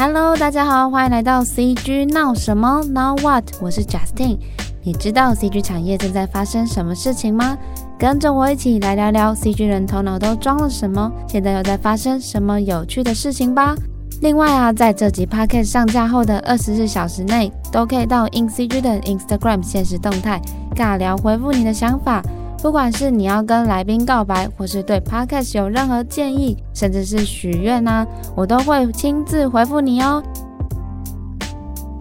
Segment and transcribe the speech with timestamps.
[0.00, 3.44] Hello，大家好，欢迎来到 CG 闹什么？Now what？
[3.60, 4.38] 我是 Justin。
[4.84, 7.58] 你知道 CG 产业正在发生什么事情吗？
[7.98, 13.74] 跟着我一起来聊聊 CG 人头脑都装了什么，现在又在发生什么有趣的事情吧。
[14.20, 20.40] 另外啊，在这集 Podcast 上架后的二十四小时内，都可以到 InCG 的 Instagram 限时动态
[20.76, 22.22] 尬聊回复你的想法。
[22.60, 28.04] 不管是你要跟来宾告白，或是对 Podcast 有任何建议，甚至是许愿呐，
[28.34, 30.20] 我都会亲自回复你哦。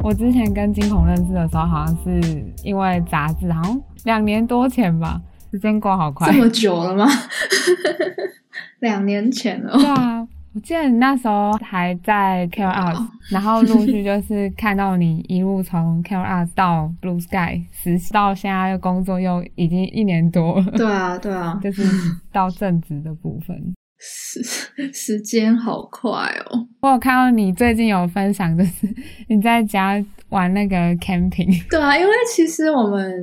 [0.04, 5.22] 我之前跟金孔认识的时候，好像是因为杂志，好像两年多前吧。
[5.52, 7.08] 时间过好快，这么久了吗？
[8.80, 9.78] 两年前哦。
[9.78, 10.28] 对啊。
[10.58, 20.72] 我记得你那时候还在 CareArt，然后陆续就是看到你一路从 CareArt 到 Blue Sky 实习到现在的工作，又已经一年多了。
[20.72, 21.84] 对啊，对啊， 就是
[22.32, 23.56] 到正职的部分。
[24.00, 24.42] 时
[24.92, 26.10] 时间好快
[26.50, 26.68] 哦！
[26.82, 28.88] 我有看到你最近有分享，就是
[29.28, 31.70] 你在家玩那个 camping。
[31.70, 33.14] 对啊，因为其实我们。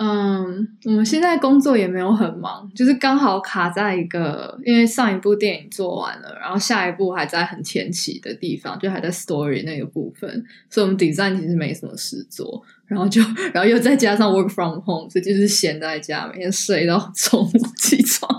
[0.00, 10.30] 嗯，我们现在工作也没有很忙，就是刚好卡在一个，因为上一部电影做完了，然后下一部还在很前期的地方，就还在 story 那个部分，
[10.70, 13.20] 所以我们顶上其实没什么事做，然后就，
[13.52, 18.30] 然后又再加上 work from home，所以就是闲在家，每天睡到中午起床，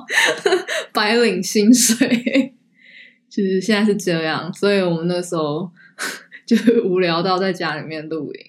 [0.94, 2.54] 白领薪水，
[3.30, 5.70] 就是现在是这样，所以我们那时候。
[6.50, 8.42] 就无聊到在家里面露营。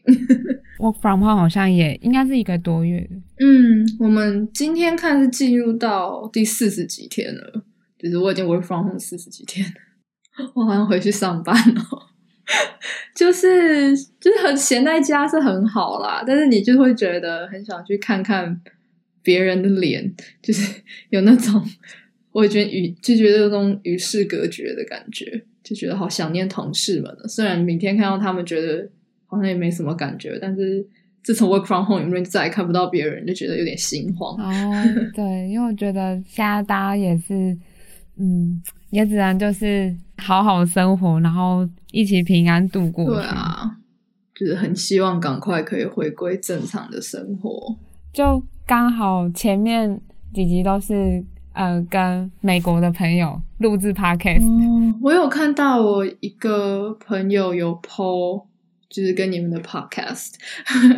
[0.79, 3.07] Work from home 好像也应该是一个多月。
[3.39, 7.63] 嗯，我们今天看是进入到第四十几天了，
[7.99, 9.67] 就是我已经 work from home 四十几天，
[10.57, 11.83] 我好像回去上班了。
[13.15, 18.59] 就是就是很闲在家是很好啦，但是你就会觉得很想去看看
[19.23, 21.63] 别人的脸，就是有那种
[22.33, 25.45] 我觉得与就觉得有种与世隔绝的感觉。
[25.71, 28.91] 就觉得好想念同事们了，虽然明天看到他们，觉得
[29.27, 30.85] 好像也没什么感觉，但是
[31.23, 34.37] 自从 work from home，因为再也看不到别人，就觉得有点心慌。
[34.37, 37.57] 哦，对，因为我觉得现在大家也是，
[38.17, 38.61] 嗯，
[38.91, 43.05] 也只能就是好好生活，然后一起平安度过。
[43.05, 43.71] 对啊，
[44.35, 47.77] 就是很希望赶快可以回归正常的生活。
[48.13, 50.01] 就刚好前面
[50.35, 51.25] 几集都是。
[51.53, 54.43] 呃，跟美国的朋友录制 podcast。
[54.43, 58.45] 嗯，我有看到我一个朋友有 po，
[58.89, 60.35] 就是跟你们的 podcast，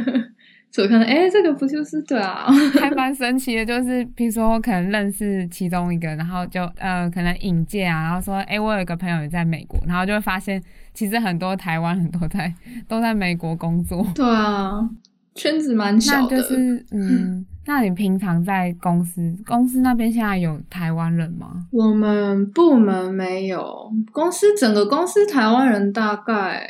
[0.70, 2.46] 所以我看到，哎，这个不就是对啊，
[2.80, 3.64] 还蛮神奇的。
[3.64, 10.62] 就是比如说，我可能认识其中一个，然后就呃，可能引荐啊，然后说，哎，我有一个朋友也在美国，然后就会发现，
[10.94, 12.52] 其实很多台湾很多在
[12.88, 14.06] 都在美国工作。
[14.14, 14.88] 对啊，
[15.34, 16.36] 圈子蛮小的。
[16.36, 17.46] 就是嗯。
[17.64, 21.64] 那你平常在公司，公司那边现在有台湾人吗？
[21.70, 26.68] 我们部门没有，公司整个公司台湾人大概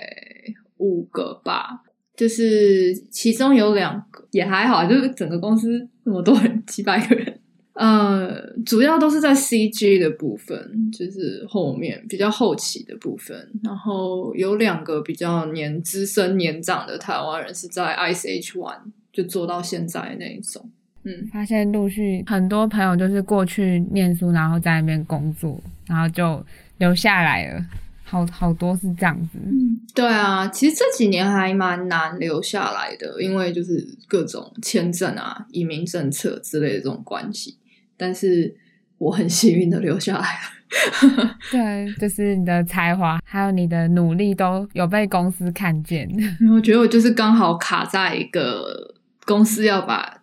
[0.76, 1.80] 五个吧，
[2.14, 7.40] 就是其中有两个也还好，就是整个公司那么多人，几百个人。
[7.74, 13.50] 呃，主要都是在 CG 的部分，就是后面比较后期的部分。
[13.64, 20.70] 然后有两个比较年资深年长的台湾人是在 Ice H One 就做到现在那一种。
[21.04, 26.44] 嗯，发现陆续很多朋友就是过去念书，然后在那边工作，然后就
[26.78, 27.66] 留下来了，
[28.04, 29.38] 好好多是这样子。
[29.42, 37.56] 嗯，对啊，其实这几年还蛮难留下来的，因为就是各种签证啊、移民政策之类的这种关系。
[38.02, 38.52] 但是
[38.98, 41.36] 我很幸运的留下来了。
[41.52, 46.08] 对，就是你的才华还有你的努力都有被公司看见。
[46.52, 50.18] 我觉得我就是刚好卡在一个公司要把。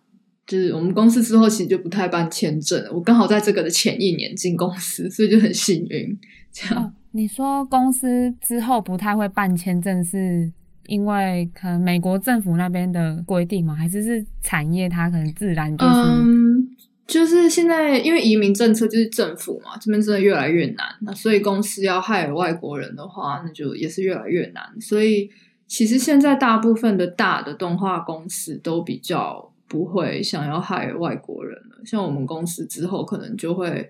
[0.46, 6.18] 就是我们公司之后其实就不太办签证了，我刚好在这个的前一年进公司，所以就很幸运。
[6.50, 6.84] 这样。
[6.84, 10.52] 哦，你说公司之后不太会办签证，是
[10.88, 13.76] 因为可能美国政府那边的规定吗？
[13.76, 15.94] 还是是产业它可能自然就是？
[15.94, 16.68] 嗯，
[17.10, 24.80] 就是现在因为移民政策就是政府嘛，这边真的越来越难，那所以公司要害外国人的话，那就也是越来越难。
[24.80, 25.30] 所以
[25.66, 29.50] 其实现在大部分的大的动画公司都比较。
[29.70, 33.88] 不会想要害外国人了，像我们公司之后可能就会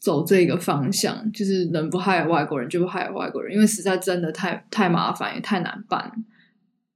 [0.00, 6.12] 走这个方向，就是能不害外国人就不害外国人，因为实在真的太太麻烦也太难办，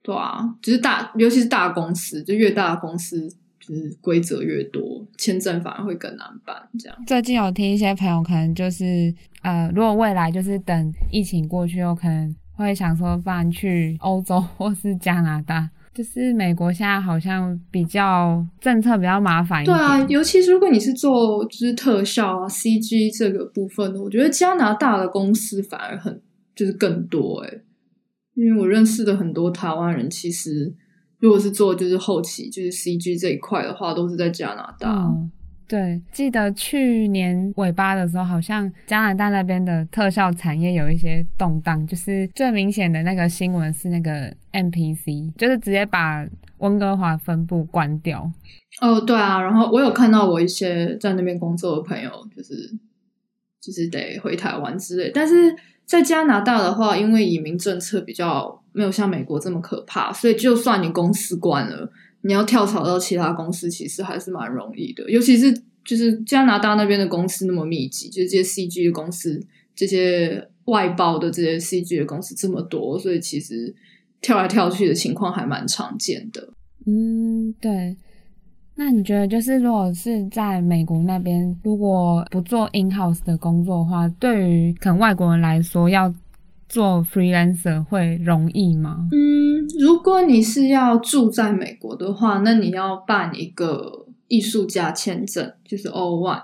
[0.03, 3.29] 对啊，就是大尤其是大公司，就越大的公司
[3.69, 6.57] 就是规则越多，签证反而会更难办。
[6.79, 15.69] 这样最近有听一些朋友可能就是呃，如果未来就是等疫情过去后，可能会想说搬去欧洲 或是加拿大。
[15.95, 19.77] 就是美国现在好像比较政策比较麻烦一点。
[19.77, 26.23] 对啊，尤其是如果你是做就是特效啊、CG 这个部分的，我觉得加拿大的公司反而很
[26.55, 27.63] 就是更多诶、欸、
[28.35, 30.73] 因为我认识的很多台湾人，其实
[31.21, 34.91] 如果是做就是后期就是 CG 这一块的话，都是在加拿大。
[34.91, 35.31] 嗯
[35.71, 46.27] 对，记得去年尾巴的时候，好像加拿大那边的特效产业有一些动荡，就是最明显的那个新闻是那个 NPC，就是直接把
[46.61, 48.33] 温哥华分部关掉。
[48.81, 52.55] 哦，对啊，然后我有看到我一些在那边工作的朋友，就是
[53.61, 55.11] 就是得回台湾之类。
[55.13, 55.55] 但是
[55.85, 61.91] 在加拿大的话，因为移民政策比较没有像美国这么可怕，所以就算你公司关了。
[62.21, 65.11] 你要跳槽到其他公司，其实还是蛮容易的。
[65.11, 65.53] 尤其是
[65.85, 69.45] 就是加拿大那边的公司那么密集，就是这些 CG 的公司，
[69.75, 73.75] 这些外包的这些 CG 的公司这么多，所以其实
[74.21, 76.49] 跳来跳去的情况还蛮常见的。
[76.87, 77.97] 嗯，对。
[78.77, 86.15] 那你觉得，就是如果是在美国那边，如果不做 in house 的工作的话，对于可能外国人来说，要
[86.69, 89.09] 做 freelancer 会容易吗？
[89.11, 96.43] 嗯，如果你是要住在美国的话，那你要办一个艺术家签证，就是 O1。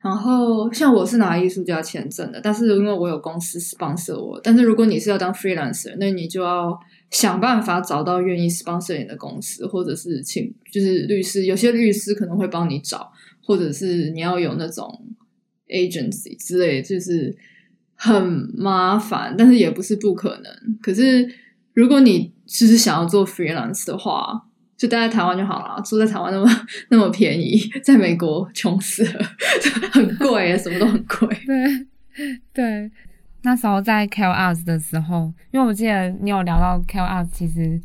[0.00, 6.78] 然后像我是拿艺术家签证的，但是因为我有公司 sponsor 我，但是如果你是要当 freelancer，那你就要
[7.10, 13.12] 想办法找到愿意 sponsor 你的公司，或者是请就是律师，有些律师可能会帮你找，
[13.44, 14.88] 或者是你要有那种
[15.68, 17.36] agency 之类，就是。
[17.96, 20.78] 很麻烦，但是也不是不可能。
[20.80, 21.28] 可是
[21.74, 24.46] 如果你只是想要做 freelance 的话，
[24.76, 25.82] 就待在台湾就好了。
[25.82, 29.24] 住在台湾那么那么便宜，在美国穷死了，
[29.90, 31.28] 很贵，什么都很贵。
[31.46, 31.86] 对
[32.52, 32.90] 对，
[33.42, 37.80] 那时候在 CalArts 的时候，因为我记得你有聊到 CalArts，其实。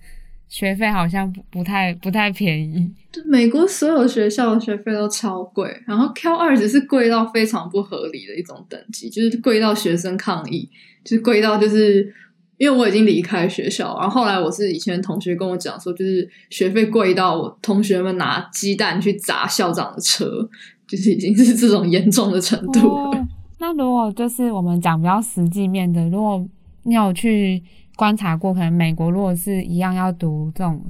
[0.52, 10.70] 学费好像不不太不太便宜，对，美国所有学校的学费都超贵，然后 CalArts 只是贵到非常不合理的一种等级，就是贵到学生抗议，
[11.06, 12.14] 就是贵到就是
[12.58, 20.50] 因为我已经离开学校，然后后来我是以前同学跟我讲说，就是学费贵到我同学们拿鸡蛋去砸校长的车，
[20.86, 23.04] 就是已经是这种严重的程度了。
[23.04, 23.28] 哦，
[23.60, 26.46] 那如果就是我们讲比较实际面的，如果
[26.84, 27.64] 你有去。
[28.02, 30.82] 观察过，可能美国如果是一样要读这种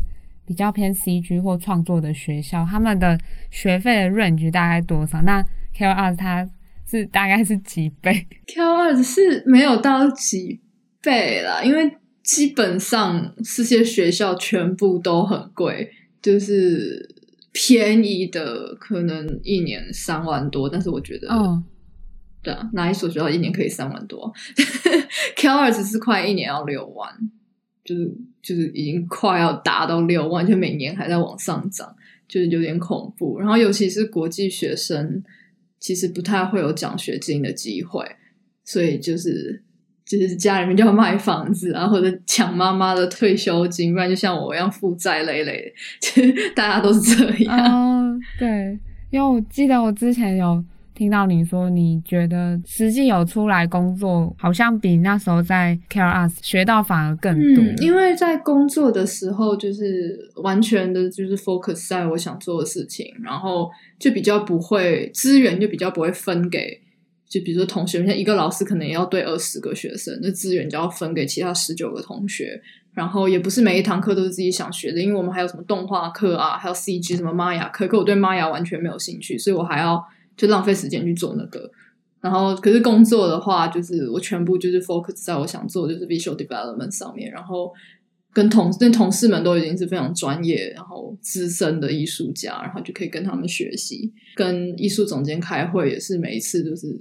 [0.46, 3.20] 比较偏 CG 或创作的学校，他们的
[3.50, 5.22] 学费的 range 大概多少？
[5.24, 5.46] 那
[5.78, 6.50] CalArts 它
[6.90, 10.62] 是大概是几倍？CalArts 是没有到几
[11.02, 15.92] 倍啦，因为基本上这些学校全部都很贵，
[16.22, 17.14] 就是
[17.52, 21.28] 便宜的可能一年三万多，但是我觉得。
[21.30, 21.62] 嗯
[22.44, 24.34] 对啊，哪一所学校一年可以三万多
[25.38, 27.08] ？CalArts 是快一年要六万，
[27.84, 28.12] 就是
[28.42, 31.96] 就是已经快要达到六万，就每年还在往上涨，
[32.28, 33.40] 就是有点恐怖。
[33.40, 35.22] 然后尤其是国际学生，
[35.80, 38.04] 其实不太会有奖学金的机会，
[38.64, 39.62] 所以就是
[40.04, 45.72] 就是家里面就要卖房子啊，或者抢妈妈的退休金，不然就像我一样负债累累。
[46.00, 47.56] 其 实大家都是这样。
[47.56, 48.80] 哦，对，
[49.12, 50.66] 因为我记得我之前有。
[51.02, 57.64] 听到你说，你觉得实际有出来工作，好像比那时候在 CalArts 学到反而更多。
[57.64, 63.68] 嗯，因为在工作的时候，就是完全的就是 focus 在我想做的事情，然后
[63.98, 66.80] 就比较不会资源就比较不会分给，
[67.28, 72.62] 就比如说同学，像一个老师可能也要对二十个学生，那资源就要分给其他十九个同学，
[72.94, 80.00] 然后也不是每一堂课都是自己想学的，因为我们还有什么动画课啊，还有 CG 什么玛雅课，可我对玛雅完全没有兴趣，所以我还要。
[80.36, 81.70] 就浪费时间去做那个，
[82.20, 87.72] 然后可是工作的话，就是我全部就是 focus 在我想做就是 visual development 上面，然后
[88.34, 94.12] 跟同那同事们都已经是非常专业，然后资深的艺术家，然后就可以跟他们学习。
[94.36, 97.00] 跟艺术总监开会也是每一次都是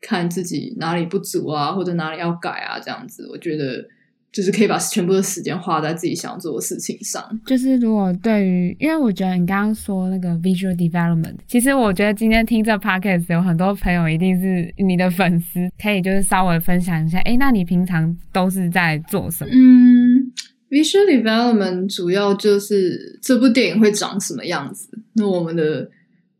[0.00, 3.86] 看自己哪里不足啊，或者哪里要改啊，这样子，我觉得。
[4.34, 7.22] 就是可以把全部的时间花在自己想做的事情上。
[7.46, 19.50] 就是如果对于，因为我觉得你刚刚说那个 visual development，其实我觉得今天听这 podcast 有很多朋友一定是你的粉丝，可以就是稍微分享一下，诶，那你平常都是在做什么？
[19.54, 20.32] 嗯
[20.68, 24.88] ，visual development 主要就是这部电影会长什么样子。
[25.12, 25.88] 那我们的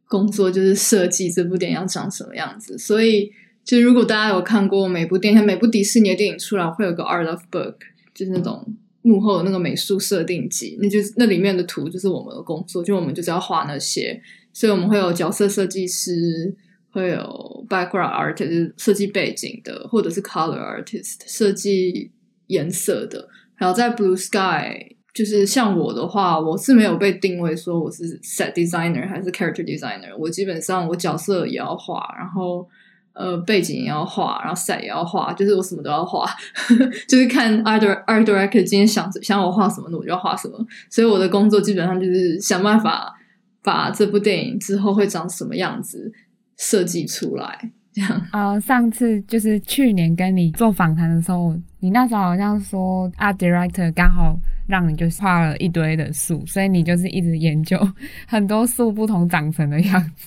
[0.08, 3.30] 工作就是设计这部电影要长什么样子，所以。
[3.64, 7.74] 就如果大家有看过每部电影，每部迪士尼的电影出来会有个 art of book，
[8.14, 8.62] 就是那种
[9.00, 14.20] 幕后的那个美术设定集，那就是那里面的图就是我们的工作，就我们就是要画那些，
[14.52, 16.54] 所以我们会有角色设计师，
[16.90, 22.10] 会有 background artist 设计背景的，或者是 color artist 设计
[22.48, 32.68] 颜色的，然后在 Blue Sky，就是像我的话，我是没有被定位说我是 set designer 还是 character designer，我基本上我角色也要画，然后。
[33.14, 36.28] 呃背景也要画，然后 set 也要画，就是我什么都要画，
[37.08, 40.58] 就是看 art art director 今天想想我画什么，我就要画什么。
[40.90, 43.14] 所以我的工作基本上就是想办法
[43.62, 46.12] 把这部电影之后会长什么样子
[46.58, 47.70] 设计出来。
[47.92, 57.78] 这样呃，上次就是去年跟你做访谈的时候，你那时候好像说 art director 刚好让你就画了一堆的树，所以你就是一直研究
[58.26, 60.26] 很多树不同长成的样子。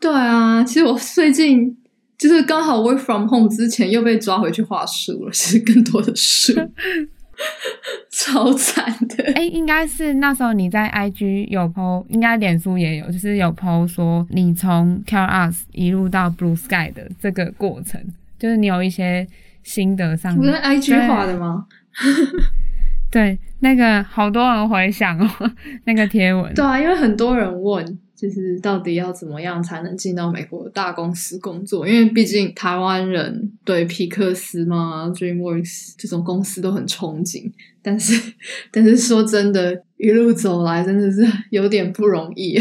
[0.00, 1.76] 对啊，其实我最近
[2.20, 6.54] 就是刚好 work from home 之前又被抓回去画书了， 其实更多的是。
[8.12, 9.24] 超惨的！
[9.28, 17.98] 哎、欸，应该是那时候你在 IG 有 po，应该脸书也有，就是有 po 说你从 CARES 一路到 Blue Sky 的这个过程，
[18.38, 19.26] 就是你有一些
[19.62, 20.36] 心得上。
[20.36, 21.64] 不是 IG 画的吗？
[23.10, 25.50] 对，那个好多人回想哦，
[25.84, 26.52] 那个贴文。
[26.52, 27.98] 对啊，因为很多人问。
[28.20, 31.88] 就是到底要怎么样才能进到美国大公司工作？
[31.88, 37.50] 因为毕竟台湾人对皮克斯嘛、DreamWorks 这种公司都很憧憬，
[37.80, 38.34] 但是
[38.70, 42.58] 但是说真的，一路走来真的是有点不容易。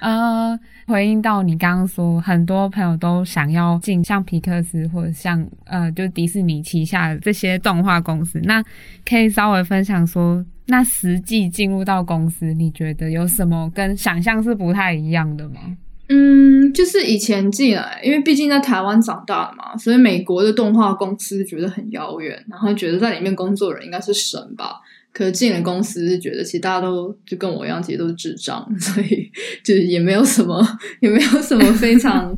[0.00, 0.54] 啊，
[0.88, 8.64] 回应到你刚刚说，很多朋友都想要进像皮克斯或者像呃，就迪士尼旗下的这些动画公司，那
[9.04, 10.44] 可以稍微分享说。
[10.70, 15.60] 那实际进入到公司，你觉得有什么跟想象是不太一样的吗？
[16.08, 24.80] 嗯，就是以前进来，因为毕竟在台湾长大的嘛，所以美国的动画公司觉得很遥远，然后觉得在里面工作的人应该是神吧。
[25.12, 29.30] 可是进了公司，是觉得其实大家都就跟我一样，其实都是智障， 所以
[29.64, 30.64] 就也没有什么，
[31.00, 32.36] 也没有什么非常，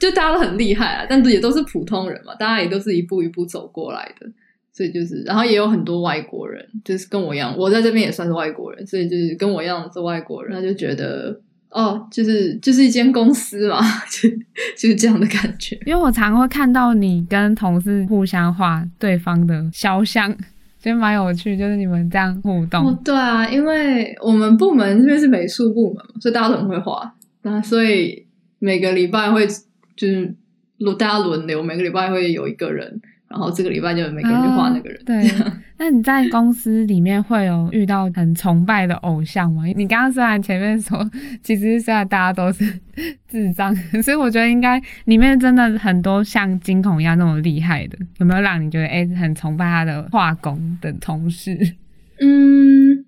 [0.00, 4.26] 就大家都很厉害啊，但是也都是普通人嘛，大家也都是一步一步走过来的。
[4.72, 13.80] 所以就是，然后也有很多外国人，就是跟我一样，我在这边也算是外国人，所以就是跟我一样是外国人，他就觉得哦，就是就是一间公司嘛，
[14.10, 14.28] 就
[14.76, 15.78] 就是这样的感觉。
[15.84, 20.30] 因为我常会看到你跟同事互相画对方的肖像，
[20.80, 22.86] 觉得蛮有趣，就是你们这样互动。
[22.86, 28.24] 哦，对啊，因为我们部门这边是美术部门嘛，所以大家都很会画，那所以
[28.58, 29.46] 每个礼拜会
[29.96, 30.34] 就是
[30.78, 33.00] 轮大家轮流，每个礼拜会有一个人。
[33.28, 34.98] 然后这个礼拜就每个人就画那个人。
[35.00, 35.30] 啊、对，
[35.78, 39.64] 那你在公司里面会有遇到很崇拜的偶像吗？
[39.74, 41.08] 你刚刚虽然前面说，
[41.42, 42.64] 其实虽然大家都是
[43.28, 51.58] 智障， 所以我觉得应该里面真的很多像惊恐一样那么厉害的，有没有让你觉得哎很崇拜他的画工的同事？
[52.20, 53.04] 嗯，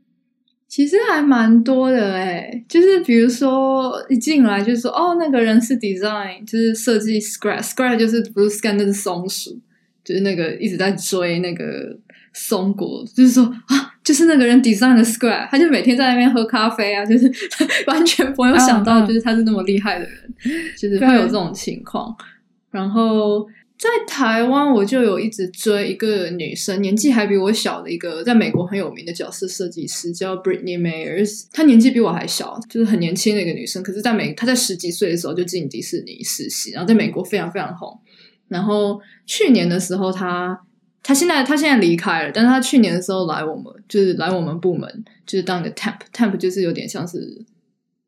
[0.66, 9.58] 其实还蛮多的哎，就是比如说一进来就说哦那个人是 design，就是设计 Scrat，Scrat 就是不是 Scrat 那是松鼠。
[10.08, 11.94] 就是那个一直在追那个
[12.32, 17.30] 松果，就是说啊，就是那个人 design 的 Square，他就每天在那边喝咖啡啊，就是
[17.86, 20.34] 完全没有想到，就是他是那么厉害的人，
[20.78, 22.16] 就是会有这种情况。
[22.70, 23.46] 然后
[23.76, 33.82] 在台湾，我就有一直追一个女生，年纪还比我小的一个，在美国很有名的角色设计师，叫 Britney Myers，她年纪比我还小，就是很年轻的一个女生。
[33.82, 38.00] 可是在美，她在十几岁的时候就进迪士尼实习，然后在美国非常非常红。
[38.48, 40.58] 然后去年的时候他，
[41.02, 47.18] 他他现在他现在离开了，但是他去年的时候来我们，就是来我们部门，就是当一个 temp，temp 就是有点像是，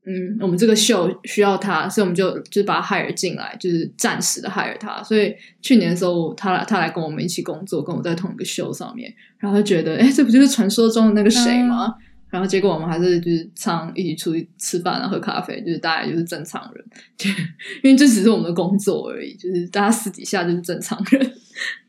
[0.06, 5.02] 嗯，我们这个秀需要他，所以我们就就把他 hire 进来，就是暂时的 hire 他。
[5.02, 11.94] 所以去年的时候，他来他来跟我们一起工作，跟我在同一个秀上面，然后他觉得，哎，这不就是传说中的那个谁吗？
[12.30, 16.84] 然后结果我们还是就是常一起出去吃饭啊，喝咖啡，就是大家就是正常人，
[17.18, 17.28] 就
[17.82, 21.32] 因为这只是我们的工作而已，就是大家私底下就是正常人。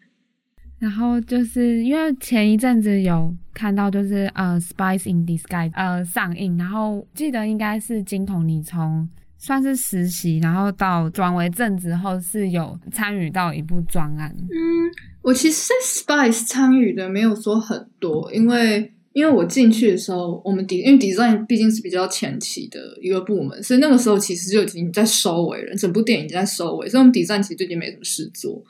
[0.80, 9.08] 然后就是因为前一阵子有看到就是呃《Spies in Disguise》呃上映，然后记得应该是金童，你从
[9.38, 14.36] 算是实习，然后到转为正职后是有参与到一部专案。
[14.40, 14.90] 嗯，
[15.22, 15.70] 我其实
[16.06, 18.92] 在《Spies》参与的没有说很多，因为。
[19.14, 28.64] 因为我进去的时候，我们底因为 design 毕竟是比较前期的一个部门，所以那个时候其实就已经在收尾了，整部电影在收尾，所以我们 design 其实就已经没什么事做。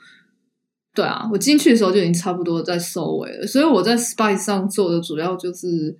[0.94, 5.96] 对啊，我进去的时候就已经差不多在收尾了，所以我在 Spice 上做的主要就是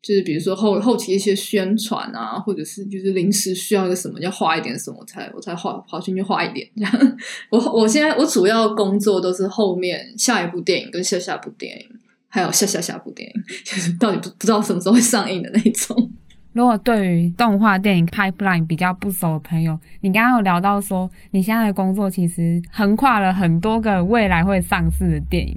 [0.00, 7.18] 就是比如说后后期一些宣传啊，或者是就是临时需要一个什么要画一点什么，才我才画跑进去画一点这样。
[7.50, 11.86] 我我现在我主要工作都是后面下一部电影跟下下部电影。
[12.30, 16.10] 还有下下下部电影， 就是到底不不知道什么时候会上映的那种。
[16.52, 25.56] 如果对于动画电影 pipeline 比较不熟的朋友，你刚刚有聊到说，你现在的工作其实横跨了很多个未来会上市的电影。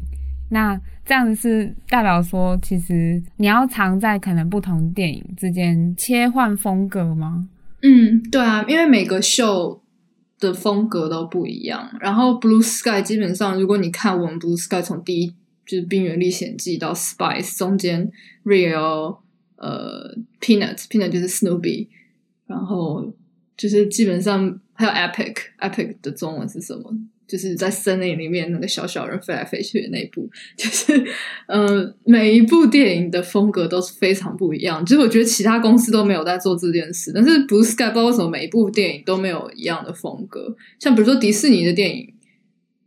[0.49, 7.47] 那这样子是代表说，其实你要常在可能不同电影之间切换风格吗？
[7.81, 9.81] 嗯，对啊，因为每个秀
[10.39, 11.89] 的风格都不一样。
[11.99, 15.33] 然后 Blue Sky 基本上，如果你看我们 Blue Sky 从第一
[15.65, 18.11] 就是《冰原历险记》到 Spice 中间
[18.43, 19.17] ，Real
[19.55, 21.87] 呃 Peanuts Peanut 就是 Snoopy，
[22.47, 23.13] 然后
[23.55, 26.93] 就是基本上还有 Epic Epic 的中文是什么？
[27.25, 31.03] 就是在森林里面那个小小人飞来飞去的那一部，就是
[31.47, 34.85] 呃，每一部电影的风格都是非常不一样。
[34.85, 40.55] 就是我觉得其他公司都没有在做这件事，但是 Blue Sky 不知道为什么每一部电影都没有一样的风格。
[40.77, 42.12] 像比如说迪士尼的电影，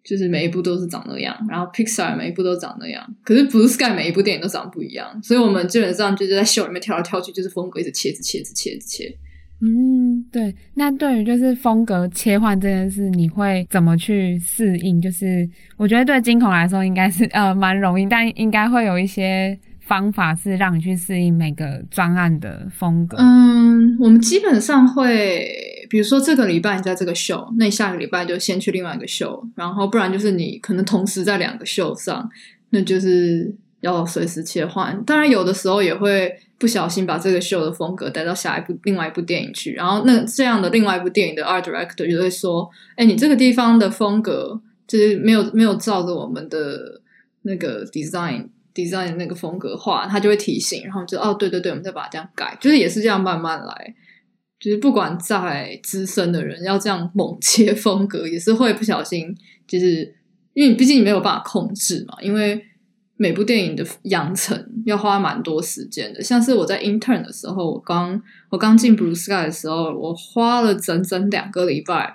[0.08, 5.20] 就是每一部都是长那样，然后 Pixar 每一部都长那样，可是 Blue Sky 每一部电影都长不一样。
[5.22, 9.16] 所以我们基本上就是在秀里面跳来跳去，就是风格一直切，一直切，一直切，一直切。
[9.60, 10.54] 嗯，对。
[10.74, 15.00] 那对于就是风格切换这件事，你会怎么去适应？
[15.00, 23.16] 就是我觉得对惊恐来说应该是呃蛮容易，但应该会有一些方法是让你去适应每个专案的风格。
[23.18, 25.48] 嗯，我们基本上会，
[25.88, 32.28] 比如说这个礼拜你在这个秀，那你下个礼拜就先去另外一个秀，然后不然就是你可能同时在两个秀上，
[32.70, 35.02] 那就是要随时切换。
[35.04, 36.40] 当然有的时候也会。
[36.58, 42.66] 不小心把这个秀的风格带到下一部另外一部电影去，然后那这样的另外一部电影的 art director 就会说
[42.96, 46.98] ：“哎，你这个地方的风格就是没有没有照着我们的
[47.42, 53.94] 那个 design design 那个风格画。”他就会提醒，然后就哦，对对对，我们再把它这样改，就是也是这样慢慢来。
[54.58, 59.34] 就是不管再资深的人要这样猛切风格，也是会不小心，
[59.66, 60.14] 就是
[60.54, 62.64] 因为毕竟你没有办法控制嘛，因为。
[63.18, 72.14] 每部电影的养成要花蛮多时间的，像是我在 intern 的时候，我刚我刚进 Blue Sky 的时候，我花了整整两个礼拜，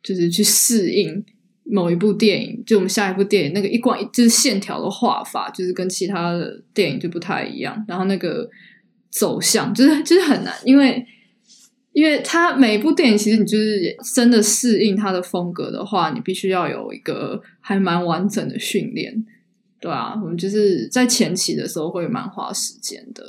[0.00, 1.24] 就是去适应
[1.64, 8.48] 某一部电影，就我们下一部电影那个一贯就是线条的画法，就是跟其他的电影就不太一样，然后那个
[9.10, 11.04] 走向就是就是很难，因为
[11.92, 19.24] 因为它每一部电影其实你就是真的适应它的风格的话，你必须要有一个还蛮完整的训练。
[19.80, 23.24] 对啊，我们就是在前期的时候会蛮花时间的。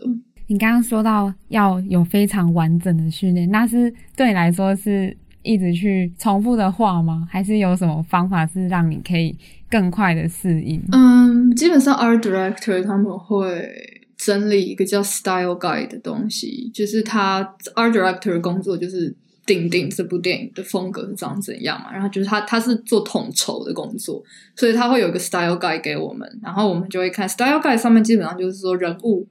[0.47, 7.26] 你刚刚说到要有非常完整的训练，那是对你来说是一直去重复的画吗？
[7.32, 9.34] 还是有什么方法是让你可以
[9.69, 10.84] 更快的适应？
[10.91, 17.43] 嗯，基本上 art director 他们会整理一个叫 style guide 的东西，就是他
[17.75, 19.15] art director 的工作就是。
[19.43, 21.91] 定定这部电影的风格是长怎样嘛？
[21.91, 24.23] 然后就是他他是做统筹的工作，
[24.55, 29.27] 所以他会有一个 style guide 给我们，然后我们就会看 style guide 上面基本上就是说人物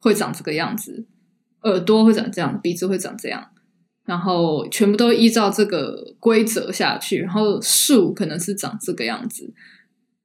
[0.00, 1.06] 会长这个样子，
[1.62, 3.48] 耳朵会长这样，鼻子会长这样，
[4.04, 9.50] 然后全部都依照这个规则下去，然后树可能是长这个样子，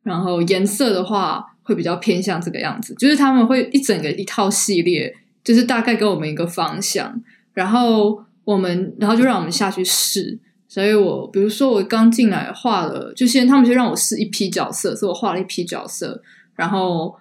[0.04, 7.22] 然后颜色的话会比较偏向这个样子，就是他们会一整个一套系列，就是大概给我们一个方向，
[7.54, 8.24] 然后。
[8.46, 16.22] 我们然后就让我们下去试，所以我比如说我刚进来画了，就先他们就让我试一批角色，所以我画了一批角色，
[16.58, 17.16] 然后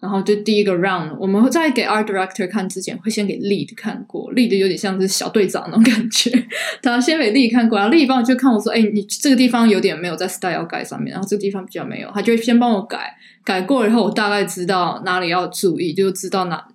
[0.00, 6.30] 然后就第一个 round，我们会在给 art director 看之前会先给 lead 看过，lead 有点像是小队长那种感觉，
[6.82, 16.66] 他先给 lead 看过，然后 lead 帮我就看我说，哎，你这个地方有点没有在 style 改上面，然后这个地方比较没有，他就会先帮我改，改过了以后我大概知道哪里要注意，就知道哪。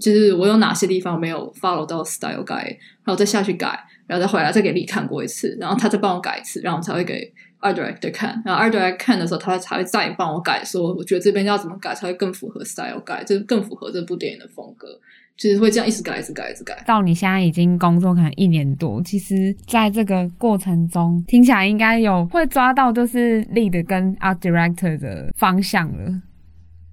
[0.00, 7.30] 就是我有哪些地方没有 follow 到 style guide，然后再下去改，然后再回来再给你看过一次，然后他再帮我改一次，然后我才会给
[7.62, 8.42] art director 看。
[8.44, 14.86] 然后 art director 看的时候，他才会再帮我改，说我觉得这边要怎么改才会更符合 style guide，就是更符合这部电影的风格。
[15.34, 16.80] 就是会这样一直改，一直改，一直改。
[16.86, 26.10] 到你现在已经工作可能一年多，其实在这个过程中，听起来应该有会抓到就是 lead 跟 art director 的方向了。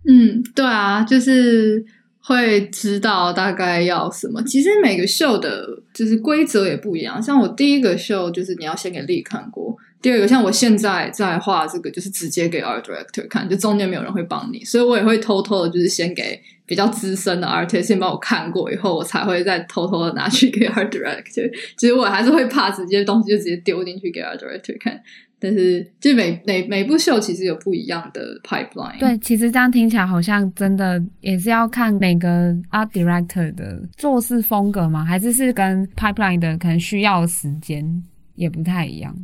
[0.07, 1.85] 嗯，对啊，就是。
[2.29, 4.39] 会知道大概要什么。
[4.43, 7.19] 其实每个秀的就是规则也不一样。
[7.19, 21.51] 像我第一个秀就是你要先给力看过，第二个像我现在在画这个就是直接给 art director 看，就中间没有人会帮你，所以我也会偷偷的，就是先给比较资深的 artist 先帮我看过以后，我才会再偷偷的拿去给 art director。
[21.77, 25.01] 其实我还是会怕直接东西就直接丢进去给 art director 看。
[25.41, 28.99] 但是，就每每每部秀其实有不一样的 pipeline。
[28.99, 35.05] 对，其实这样听起来好像真的也是要看每个 art director 的做事风格吗？
[35.05, 38.03] 还是是跟 pipeline 的可能需要的时间
[38.35, 39.15] 也不太一样？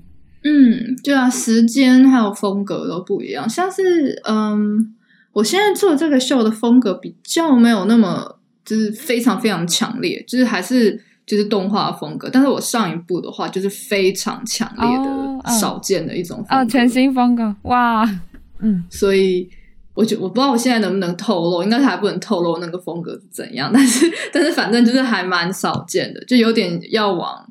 [0.43, 3.49] 嗯，对啊，时间还有风格都不一样。
[3.49, 4.95] 像是嗯，
[5.33, 11.01] 我现在做这个秀的风格比较没有那么就是非常非常强烈，就是还是。
[11.27, 18.03] 就是动画风格，但是我上一部的话就是非常强烈的、少见的一种风格，哦，全新风格，哇，
[18.59, 19.49] 嗯，所以
[19.93, 27.45] 我就我不知道我现在能不能透露，应该还不能透露那个风格是怎样， 但是但是反正就是还蛮少见的，就有点要往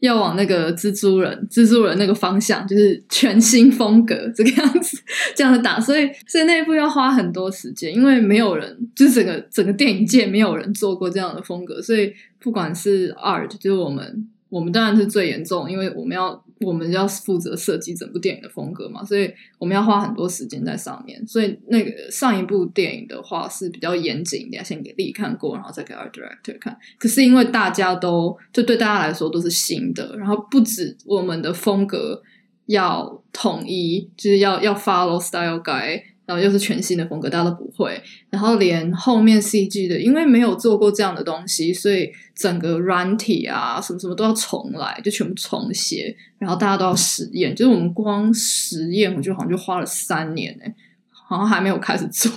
[0.00, 5.00] 要往那个蜘蛛人、蜘蛛人那个方向，就是全新风格这个样子，
[5.34, 5.80] 这样子打。
[5.80, 14.28] 所以，所以那一部要花很多时间，因为没有人，就是整个整个电影界没有人做过这样的风格，所以不管是 art，就是我们。
[14.48, 21.24] 我们当然是最严重，因为我们要我们要负责设计整部电影的风格嘛，所以我们要花很多时间在上面。
[21.26, 26.76] 所以那个上一部电影的话是比较严谨一点，先给丽看过，然后再给 art director 看。
[26.98, 32.22] 可是因为大家都就对大家来说都是新的，然后不止我们的风格
[32.66, 36.02] 要统一，就是要要 follow style guide。
[36.28, 37.98] 然后又是全新的风格，大家都不会。
[38.28, 46.14] 然后连后面 CG 的，因为没有做过这样的东西，所以整个软体啊，什么什么都要重来，就全部重写。
[46.38, 50.74] 然后大家都要实验，就是我们光实验，我觉得好像就花了三年诶，
[51.10, 52.30] 好像还没有开始做。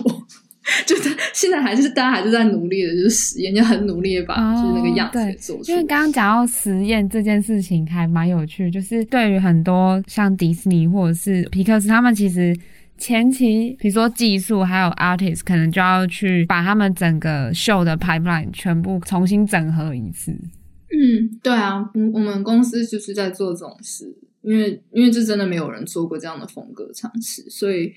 [0.87, 5.75] 就是现在还是大家还是在努力的，就是实验，就很努力的把就是那个样子做出来。
[5.75, 12.55] 因为刚刚讲到实验这件事情还蛮有趣，就是对于很多像迪士尼或者是皮克斯，他们其实。
[13.01, 20.31] 前期，比如说技术还有 artist，可能就要去把他们整个秀的 pipeline 全部重新整合一次。
[20.31, 21.83] 嗯，对啊，
[22.13, 27.91] 我们公司就是在做这种事，因为因为这真的没有人做过这样的风格尝试，所以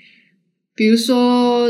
[0.74, 1.66] 比如说，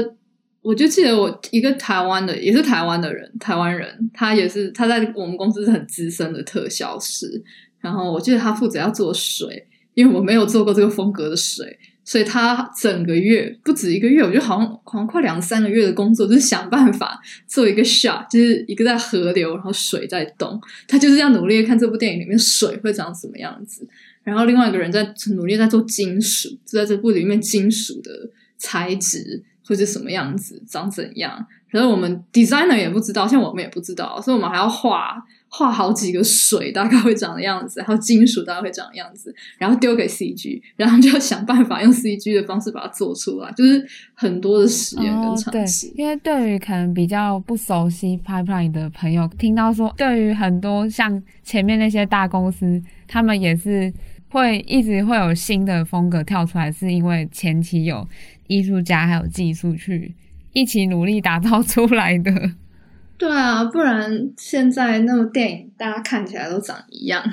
[0.63, 7.43] 我就记得我一个台湾的，也是台湾的人，台湾人，他也是他在我们公司是很资深的特效师，
[7.81, 11.77] 然后我记得他负责要做水，因为我没有做过这个风格的水。
[12.05, 23.89] 所以他整个月不止一个月，我觉得好像好像快两三个月的工作，就是想办法做一个 shot，就是一个在河流，然后水在动，他就是要努力看这部电影里面水会长什么样子。
[24.23, 25.03] 然后另外一个人在
[25.35, 28.11] 努力在做金属，就在这部里面金属的
[28.59, 31.47] 材质会是什么样子，长怎样。
[31.69, 35.25] 然后我们 designer 也不知道，像我们也不知道，所以我们还要画。
[35.57, 45.93] 画好几个水 大概会长的样子，还有金属大概会长的样子，然后丢给 CG，然后就要想办法用 CG 的方式把它做出来，就是很多的实验跟尝试。
[45.95, 53.93] 因为对于可能比较不熟悉 pipeline 的朋友，听到说，对于很多像前面那些大公司，他们也是
[54.31, 58.05] 会一直会有新的风格跳出来，是因为前期有
[58.49, 60.13] 艺术家还有技术去
[60.53, 62.51] 一起努力打造出来的。
[63.17, 67.25] 对啊，不然现在那部电影大家看起来都长一样，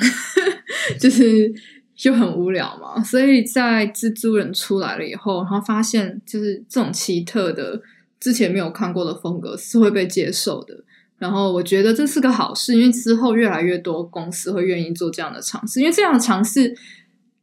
[1.00, 1.52] 就是
[1.96, 3.04] 就很无聊嘛。
[3.04, 7.82] 所以在蜘蛛人出来了以后，然后发现就是这种奇特的、
[8.20, 10.84] 之前没有看过的风格是会被接受的。
[11.18, 15.80] 然后我觉得这是个好事，因为之后越来越多公司会愿意做这样的尝试。
[15.80, 16.74] 因为这样的尝试，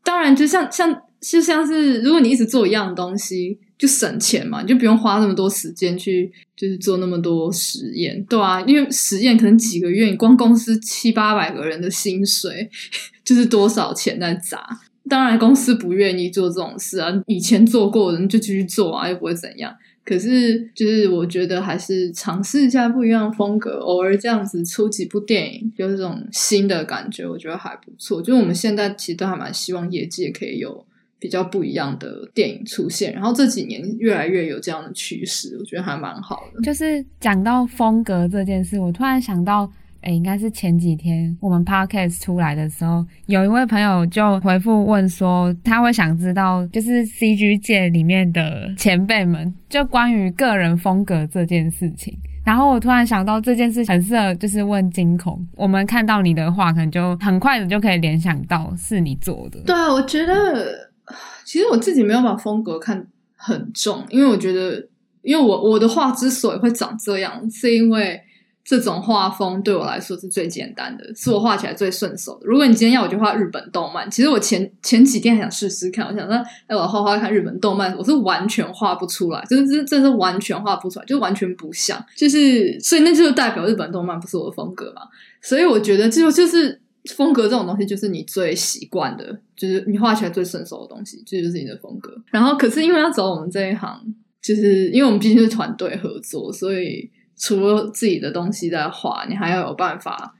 [0.02, 3.58] 当然就像像就像是如果你一直做一样的东西。
[3.78, 12.68] 就省钱嘛，你就不用花那么多时间去，就是做那么多实验，对啊，因为实验可能几个月，光公司七八百个人的薪水，
[13.24, 14.80] 就是多少钱在砸。
[15.08, 19.72] 当然，公司不愿意做这种事啊，以前做过的人就继续做啊，又不会怎样。
[20.04, 28.20] 可是，就是我觉得还是尝试一下不一样的风格，偶尔这样子出几部电影，有这种新的感觉，我觉得还不错。
[28.20, 30.84] 就是我们现在其实都还蛮希望业界可以有。
[31.20, 36.62] 比较不一样的电影出现，然后这几年越来越有这样的趋势，我觉得还蛮好的。
[36.62, 39.68] 就是讲到风格这件事，我突然想到，
[40.02, 52.16] 诶，应该是前几天我们 podcast 出来的时候，有一位朋友就回复问说，他会想知道，就是 CG 界里面的前辈们，就关于个人风格这件事情。
[52.44, 55.44] 然后我突然想到这件事很适合，就是问惊恐。
[55.56, 59.58] 我们看到你的话，可能就很快的就可以联想到是你做的。
[59.66, 60.87] 对啊，我觉得。
[61.44, 64.86] 其实我自己没有把风格看很重，因为我觉得，
[65.22, 68.20] 因为我我的画之所以会长这样，是因为
[68.64, 72.46] 这种画风对我来说是最简单的，是我画起来最顺手的。
[72.46, 85.02] 如果你今天要我去画日本动漫，其实我前前几天还想试试看，我想说，哎，我画画看日本动漫，我是完全画不出来，就是真是完全画不出来，就完全不像，就是所以那就代表日本动漫不是我的风格嘛。
[85.40, 86.80] 所以我觉得就就是。
[87.14, 92.14] 风格这种东西就是你最习惯的，就是你画起来最顺手的东西，这就是你的风格。
[92.30, 94.02] 然后，可是因为要走我们这一行，
[94.42, 100.34] 就是因为我们毕竟是团队合作，所以除了自己的东西在画，你还要有办法。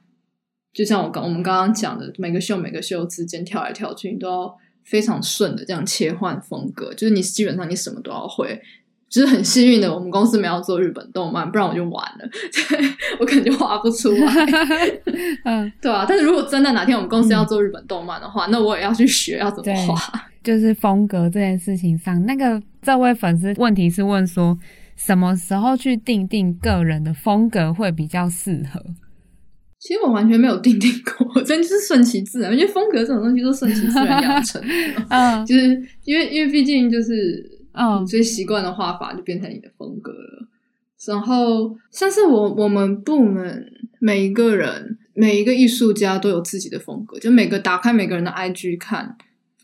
[0.73, 8.61] 就像我刚我们刚刚讲的，每个秀每个秀之间跳来跳去，你都要非常顺的这样切换风格，就是你基本上你什么都要会。
[9.09, 14.33] 就是很幸运的，我们公司没有做日本动漫，不然我就完了， 对，我可能就画不出来。
[15.45, 16.05] 嗯， 对啊。
[16.09, 19.97] 但是如果真的哪天我们公司要做日本动漫的话，嗯、那我也要去学要怎么画。
[20.45, 24.57] 就是风格这件事情上，那个这位粉丝问题是问说，
[24.97, 28.83] 什么时候去定定个人的风格会比较适合？
[29.79, 32.53] 其实我完全没有定定过，我真的是顺其自然。
[32.53, 34.69] 因为风格这种东西都顺其自然养成的，
[35.09, 35.69] 嗯，就是
[36.05, 40.49] 因为因为毕竟就是嗯，最习惯的画法就变成你的风格了。
[41.07, 49.17] 然后像是我我们部门每一个人每一个艺术家都有自己的风格，就每个打开每个人的 IG 看，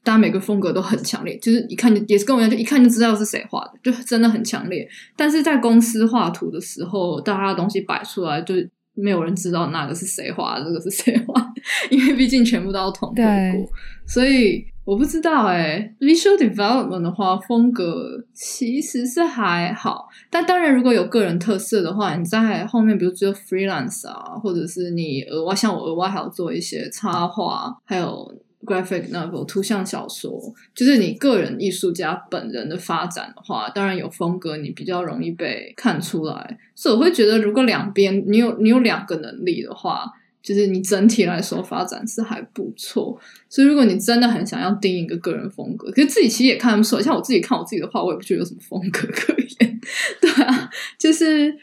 [0.02, 4.88] 大家每个风格都很强烈，就是一看就也是跟我一样，就一看就知道是谁画的，就真的很强烈。
[5.16, 8.54] 但是在公司画图的时候，大家的东西摆出来就。
[8.96, 11.52] 没有人知道哪个是谁画的，这个是谁画的，
[11.90, 13.68] 因为毕竟全部都要统计过，
[14.06, 15.94] 所以我不知道哎。
[16.00, 28.34] Visual development 的话，风格其实是还好，但当然如果有个人特色的话，你在后面，比如做 freelance 啊，或者是你额外像我额外还要做一些插画，还有。
[28.66, 30.40] Graphic novel 图像小说，
[30.74, 36.58] 就是你个人艺术家本人的发展的话，当然有风格，你比较容易被看出来。
[36.74, 40.10] 所以我会觉得，如果两边你有你有两个能力的话，
[40.44, 43.18] 就是你整体来说发展是还不错。
[43.48, 47.02] 所以如果你真的很想要定一个个人风格，可是自己其实也看不出来。
[47.02, 49.80] 像我自己看我自己的画，我也不觉得有什么风格可言。
[50.20, 51.56] 对啊，就是。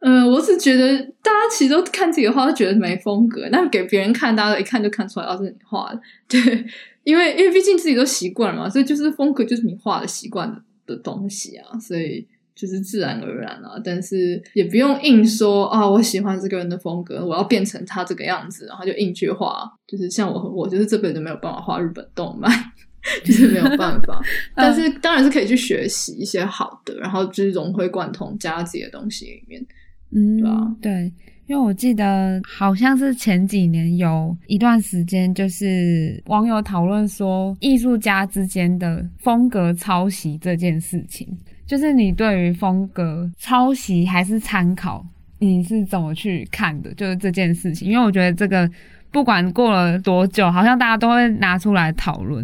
[0.00, 3.48] 嗯、呃，我是觉得大家其实都看自己的画，都觉得没风格。
[3.50, 6.00] 那给别人看，大家一看就看出来，哦，是你画的。
[6.28, 6.64] 对，
[7.02, 12.24] 因为因为毕竟自己都习惯了嘛，所以就是风格就是你画的习惯的的东西啊，所以
[12.58, 13.80] 就是自然而然啊。
[13.84, 19.70] 但是也不用硬说啊、哦，我喜欢这个人的风格，我要变成他这个样子，然后就硬去画。
[19.86, 22.52] 就是像我，我就是这辈子没有办法画日本动漫，
[23.24, 24.20] 就是没有办法。
[24.54, 29.64] 但是当然是可以去学习一些好的，然后就是融会贯通，加自己的东西里面。
[30.10, 31.12] 嗯，对，
[31.46, 41.28] 因为我记得好像是前几年有一段时间，就是网友讨论说艺术家之间的风格抄袭这件事情，
[41.68, 45.04] 就是你对于风格抄袭还是参考，
[45.38, 46.92] 你是怎么去看的？
[46.94, 48.68] 就是这件事情，因为我觉得这个
[49.12, 52.42] 不管过了多久，好像大家都会拿出来讨论。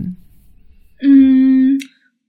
[1.02, 1.76] 嗯，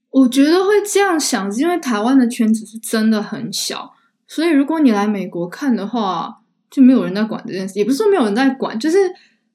[0.09, 3.91] 我觉得会这样想，是因为台湾的圈子是真的很小。
[4.27, 6.33] 所以，如果你来美国看的话，
[6.71, 7.77] 就没有人在管这件事。
[7.77, 8.97] 也不是说没有人在管，就是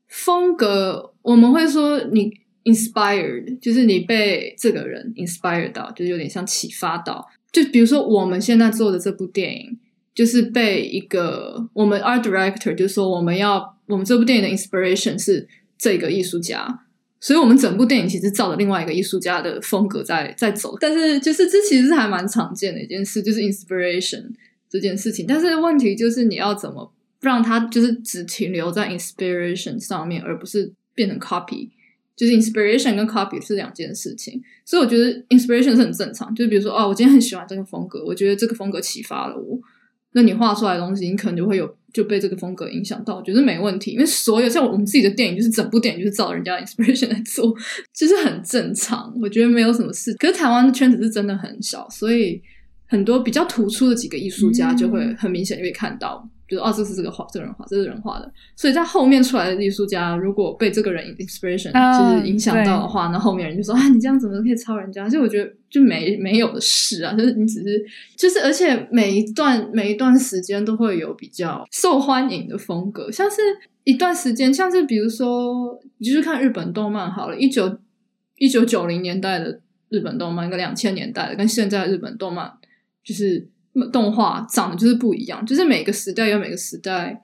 [0.09, 2.31] 风格，我们会说你
[2.73, 7.29] inspired，就是你被这个人 inspired 到，就是有点像启发到。
[7.51, 9.79] 就比如说我们现在做的这部电影，
[10.15, 16.85] 就是被一个我们 art director 就说我们要我们这部电影的 inspiration 是这个艺术家，
[17.21, 20.77] 所以我们整部电影其实照着另外一个艺术家的风格在在走。
[20.81, 24.31] 但是，就是这其实是还蛮常见的一件事，就是 inspiration。
[24.73, 31.71] 这件事情，但是问题就是你要怎么让它就是只停留在 inspiration 上面，而不是变成 copy。
[32.21, 36.35] 就是 inspiration 跟 copy 是两件事情，所以我觉得 inspiration 是很正常。
[36.35, 39.59] 就是比如说，哦，我今天很喜欢这个风格，我觉得这个风格启发了我，
[40.13, 43.93] 那你画出来的东西，你可能就会有就被这个风格影响到，我觉得没问题。
[43.93, 47.57] 因为所有像我们自己的电影，就是整部电影就是照人家 inspiration 来做，
[47.95, 49.11] 就是很正常。
[49.23, 50.13] 我觉得没有什么事。
[50.19, 52.43] 可是台湾的圈子是真的很小，所以。
[52.93, 58.31] 很多比较突出的几个艺术家就会很明显就会看到，就是哦，这是这个画，这个人画，这是人画的。
[58.57, 65.09] 所以在后面出来的艺术家，如果被这个人 inspiration 就是影响到的话，那、uh, 后面人就说啊，你这样怎么可以抄人家？
[65.09, 67.87] 就我觉得就没没有的事啊，就是你只是
[68.17, 73.37] 就是，而且每一段每一段时间都会有比较受欢迎的风格，像是
[73.85, 77.79] 一段时间，像是比如说，你就是看日本动漫好了，一九
[78.39, 82.53] 一九九零年代的日本动漫跟两千年代的跟现在的日本动漫。
[83.03, 83.49] 就是
[83.93, 87.21] 动画长得就是不一样，就是每个时代有每个时代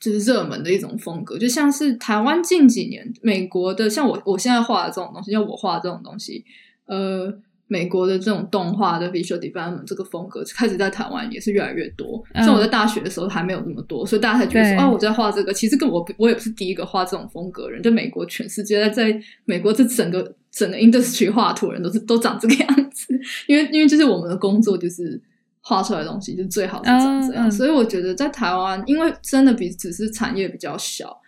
[0.00, 6.44] 就是热门的一种风格，就像是台湾近几年美国的，像我我现在画的这种东西，像我画的这种东西，
[6.86, 7.32] 呃，
[7.68, 12.22] 美国的这种动画的 visual development 这个风格开始在台湾也是越来越多。
[12.34, 20.34] 像我在大学的时候还没有那么多，所以大家才觉得说，哦，我在画这个，其实跟我我也不是第一个画这种风格的人，就美国全世界在在美国这整个。
[20.56, 23.12] 整个 industry 画图人都是都长这个样子，
[23.46, 25.20] 因为因为就是我们的工作就是
[25.68, 31.20] 画出来的东西就最好是长这样，所以我觉得在台湾，因为真的比只是产业比较小，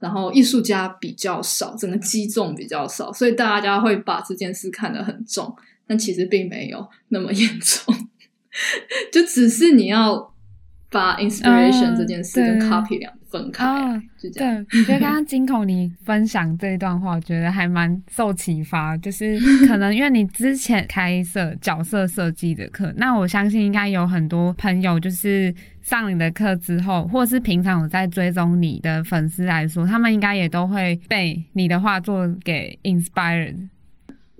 [0.00, 5.54] 然后艺术家比较少，整个击中比较少，所以大家会把这件事看得很重，
[5.86, 7.94] 但其实并没有那么严重，
[9.12, 10.34] 就只是你要
[10.90, 13.12] 把 inspiration、嗯、这件事跟 copy 两。
[13.34, 14.64] 分开、哦，就这样。
[14.64, 18.96] 对，你觉得刚刚金口你分享这一段话，我觉得还蛮受启发。
[18.98, 33.56] 就是 可能因为你之前开设角色设计的课，那我相信应该有很多朋友就是上你的课之后，或是平常有在追踪你的粉丝来说，他们应该也都会被你的画作给 inspired。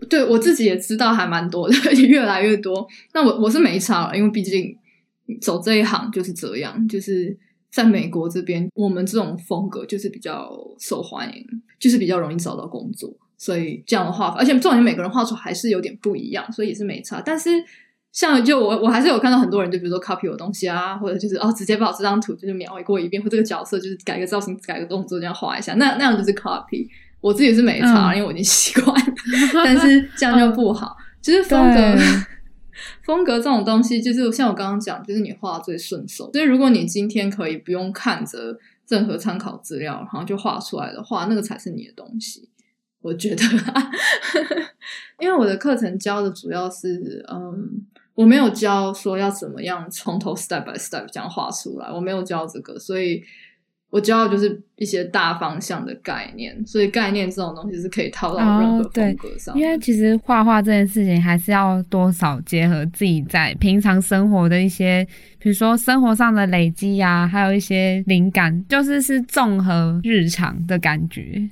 [0.09, 1.75] 对，我自己也知道还蛮多的，
[2.07, 2.87] 越来越多。
[3.13, 4.73] 那我我是没差了，因为毕竟
[5.41, 7.37] 走这一行就是这样，就是。
[7.75, 11.45] 在美国这边，我们这种风格就是比较受欢迎，
[11.81, 13.13] 就是比较容易找到工作。
[13.37, 17.21] 所以这样的画法，而且重点每个人画出还是有点不一样，所以也是没差。
[17.21, 17.51] 但是
[18.13, 26.87] 像就我我还是有看到很多人，就比如说 copy 我东西啊，或者就是哦直接把我这张图就是描过一遍，或这个角色就是改个造型、改个动作这样画一下，那那样就是 copy。
[27.21, 29.15] 我自己是没差，嗯、因为我已经习惯了。
[29.65, 31.81] 但是这样就不好，就是风格
[33.03, 36.31] 风格这种东西，就是像我刚刚讲，就是你画最顺手。
[36.33, 38.59] 所以如果你今天可以不用看着
[38.89, 42.49] 任何参考资料，然后就画出来的话，那个才是你的东西。
[43.01, 43.43] 我觉得，
[45.21, 53.23] 因为我的课程教的主要是，嗯，我没有教说要怎么样从头 step by step 这样画出来，我没有教这个，所以
[53.95, 59.55] 我教的就是一些大方向的概念，所以概念这种东西是可以套到任何风格上。
[59.55, 65.07] 哦，因为其实画画这件事情还是要多少结合自己在平常生活的一些，
[65.39, 71.49] 比如说生活上的累积呀，还有一些灵感，就是是综合日常的感觉。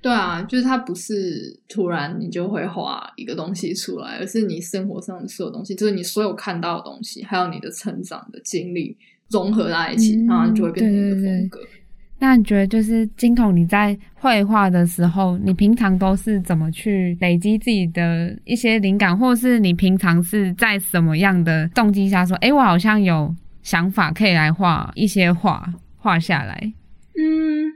[0.00, 8.96] 对啊，就是它不是突然你就会画一个东西出来，而是你生活上的所有东西，就是你所有看到的东西，还有你的成长的经历
[9.28, 11.58] 融合在一起，嗯、然后就会变成一个风格。
[11.58, 11.81] 对对对。
[12.22, 26.72] 那你觉得，就是金童你在绘画的时候，你平常都是怎么去累积自己的一些灵感，或是你平常是在什么样的动机下说，哎，我好像有想法可以来画一些画，画下来？
[27.18, 27.72] 嗯。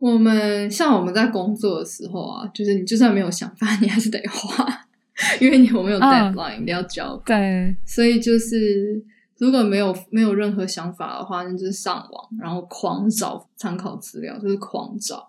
[0.00, 4.66] 我们像我们在工作的时候啊，就是你就算没有想法，你还是得画，
[5.40, 7.16] 因为你我们有 deadline，你、oh, 要交。
[7.24, 9.02] 对，所以就是
[9.44, 15.28] 如果没有没有任何想法的话，那就是上网，然后狂找参考资料，就是狂找。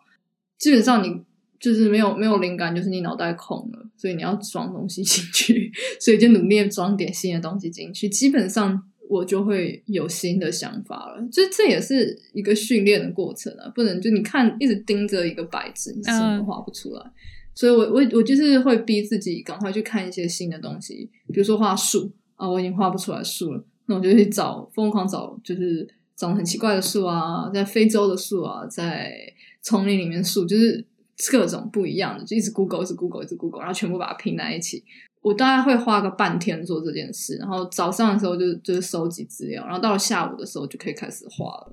[0.57, 1.21] 基本上你
[1.59, 8.07] 就是没有没有灵感，就是你脑袋空了，所以你要装东西进去，所以就努力装点新的东西进去。
[8.09, 8.83] 基本上。
[9.07, 16.99] 我就会有新的想法了，就这也是一个训练的过程啊，不能就你看一直盯着一个白纸，你什么都画不出来。
[17.01, 17.11] Uh.
[17.53, 29.13] 所以我我我就是会逼自己赶快去看一些新的东西，比如说画树啊，我已经画不出来树了，那我就去找疯狂找，就是长得很奇怪的树啊，在非洲的树啊，在
[29.61, 30.83] 丛林里面树，就是
[31.31, 34.83] 各种不一样的，就一直 Google，一直 Google，一直 Google，然后全部把它拼在一起。
[35.21, 41.71] 我大概会花个半天做这件事，然后早上的时候就就是收集资料，然后到了下午的时候就可以开始画了。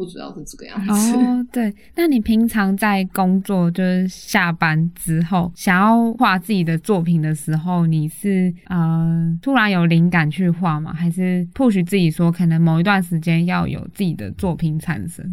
[0.00, 1.14] 我主要是这个样子。
[1.14, 1.72] 哦，对。
[1.94, 10.92] 那你平常在工作，就是下班之后想要画自己的作品的时候，你是呃突然有灵感去画吗？
[10.92, 15.24] 还是 push 自己说可能某一段时间要有自己的作品产生？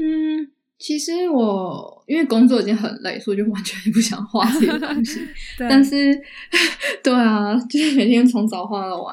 [0.00, 0.48] 嗯。
[0.80, 5.18] 其实我因为工作已经很累，所以就完全不想画这些东西。
[5.58, 6.16] 但是，
[7.02, 9.12] 对啊，就是每天从早画到晚。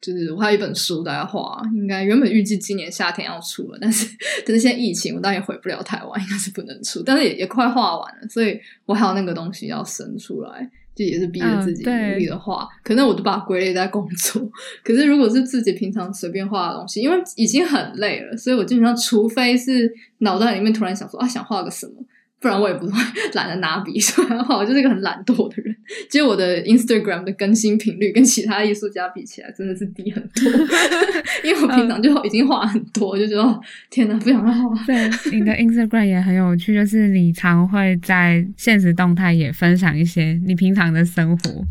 [0.00, 4.06] 就是我还有一本书在画，应该原本预计今年夏天要出了，但是
[4.46, 7.02] 但是现在疫情，我当然也回不了台湾，应该是不能出。
[7.02, 10.70] 但是也也快画完了，所以我还有那个东西要生出来。
[10.92, 14.42] 就也是逼着自己努力的画，嗯、可能我都把它归类在工作。
[14.84, 21.92] 可是如果是自己平常随便画的东西，因为已经很累了，所以我基本上除非是脑袋里面突然想说啊，想画个什么。
[22.40, 22.92] 不然我也不会
[23.34, 25.76] 懒得拿笔出来画，我就是一个很懒惰的人。
[26.08, 30.50] 其实我的 Instagram 的更新频率跟其他艺术家比起来，真的是低很多。
[31.44, 34.84] 因为我平常就已经画很多，就觉得天哪，不想再画。
[34.86, 41.64] 对，你的 Instagram 也很有趣，就是你常会在现实动态也分享一些你平常的生活。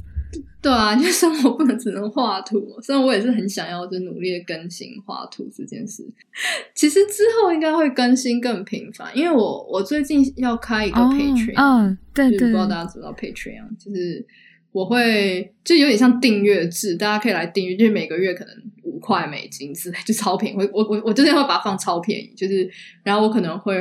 [0.62, 6.06] 对啊， 就生活不能只能画图，虽然我也是很想要，就努力的更新画图这件事。
[6.76, 14.26] 其实之后应该会更新更频繁，因为我我最近要开一个 Patreon，嗯，对对，不知道大家知不知道 Patreon，就是
[14.74, 20.58] 我会就有点像订阅制，大家可以来订阅，就是每个月可能五块美金之类，就超便宜。
[20.58, 22.70] 我我我我就是会把它放超便宜，就是
[23.04, 23.76] 然后我可能会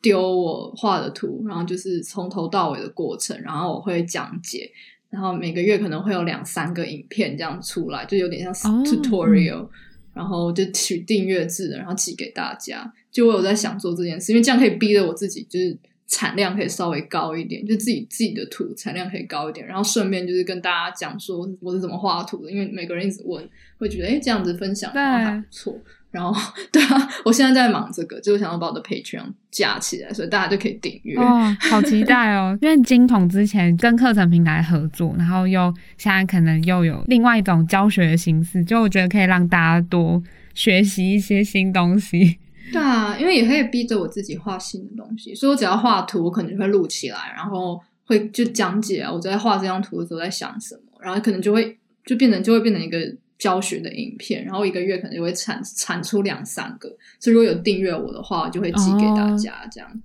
[0.00, 4.70] 丢我画的图，然后就是从头到尾的过程，然后我会讲解。
[5.10, 8.52] 然后每个月可能会有两三个影片这样出来，就有点像
[8.84, 9.70] tutorial，、oh,
[10.12, 12.92] 然后就取订阅制的，然后寄给大家。
[13.10, 15.76] 就我有在想做这件事，因为这样可以逼着我自己，就是
[16.06, 23.48] 产量可以稍微高一点，就自己自己的图产量可以高一点，然后顺便就是跟大家讲说我是怎么画图的，因为每个人一直问，
[23.78, 25.78] 会觉得哎这样子分享还不错。
[26.16, 26.34] 然后，
[26.72, 31.14] 对啊，我现在在忙这个，就是想要把我的 Patreon 架起来，所以大家就可以订阅。
[31.18, 32.56] 哦，好期待哦！
[32.62, 40.22] 因为金童之前跟课程平台合作，然后又现在可能又有另外一种教学的形式，就我觉得可以让大家多
[40.54, 42.38] 学习一些新东西。
[42.72, 52.98] 对啊，因为也可以逼着我自己画新的东西，所以我只要画图，我可能就会录起来，然后会就讲解啊，我在画这张图的时候在想什么，然后可能就会就变成就会变成一个。
[53.38, 56.88] 教学的影片，然后一个月可能就会产产出两三个，
[57.20, 59.66] 所以如果有订阅我的话，就会寄给大家。
[59.70, 60.00] 这样，哦、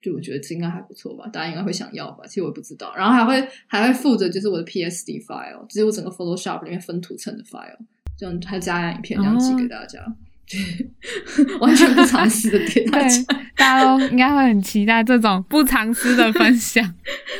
[0.00, 2.24] 就我觉得这应该还不错吧，大家应该会想要吧。
[2.26, 7.76] 其实我也不知道，然后还会还会附着就是我的 PSD file，就是我整个 Photoshop 里面分图层的 file，
[8.18, 13.22] 这样还加压影片这样寄给大家，哦、 完全不藏私的给大家，
[13.56, 16.94] 大家都应该会很期待这种不藏私的分享，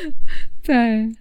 [0.63, 1.11] 对。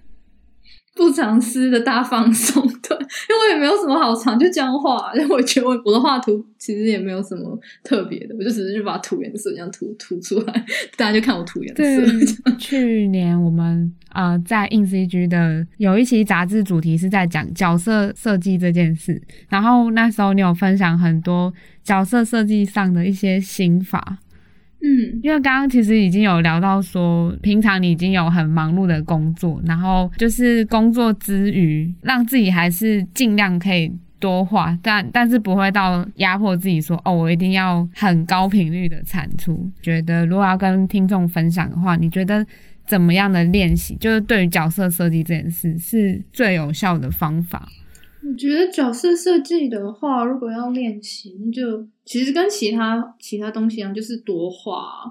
[0.94, 5.12] 不藏私的大放松，对，因为我也没有什么好藏，就这样画。
[5.14, 10.64] 因为我觉得我的画图其实也没有什么特别的，我就只是就把涂颜色这样涂涂出来，
[10.96, 11.82] 大家就看我涂颜色。
[11.82, 24.18] 对，去年我们呃在 in CG 的有一期杂志主题是在讲角色设计这件事，然后那时候你有分享很多角色设计上的一些心法。
[24.84, 39.70] 嗯，因为刚刚其实已经有聊到说，平常你已经有很忙碌的工作，然后就是工作之余，让自己还是尽量可以多画，但但是不会到压迫自己说，哦，我一定要很高频率的产出。
[39.80, 42.44] 觉得如果要跟听众分享的话，你觉得
[42.84, 47.68] 怎么样的练习，就是对于角色设计这件事是最有效的方法？
[48.24, 55.04] 我觉得角色设计的话，如果要练习，那就其实跟其他其他东西一样，就是多画。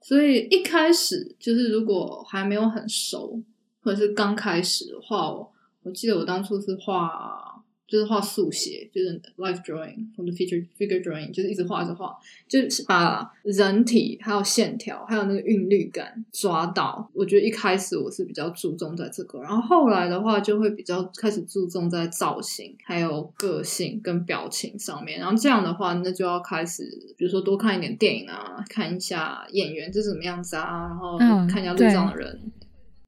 [0.00, 3.42] 所以一开始就是如果还没有很熟，
[3.82, 5.52] 或者是刚开始的话，我
[5.82, 7.47] 我记得我当初是画。
[7.88, 12.14] 就是画速写，就是 life drawing 或者 feature figure drawing，就是一直画着画，
[12.46, 17.10] 就是把人体还有线条还有那个韵律感抓到。
[17.14, 25.18] 我觉得一开始我是比较注重在这个，然后后来的话就会比较开始注重在造型、还有个性跟表情上面。
[25.18, 26.84] 然后这样的话，那就要开始，
[27.16, 31.16] 比如说多看一点电影啊，看一下演员是什么样子啊，然后
[31.48, 32.38] 看一下路上的人。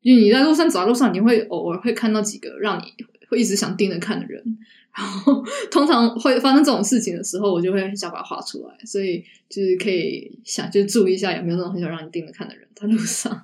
[0.01, 2.85] 因为你在路上走在路上，你会偶尔会看到几个让你。
[3.31, 4.43] 会一直想盯着看的人，
[4.93, 13.41] 然后通常会发生这种事情的时候，我就会很想把它画出来，所以就是可以想，就注意一下有没有那种很想让你盯着看的人在路上。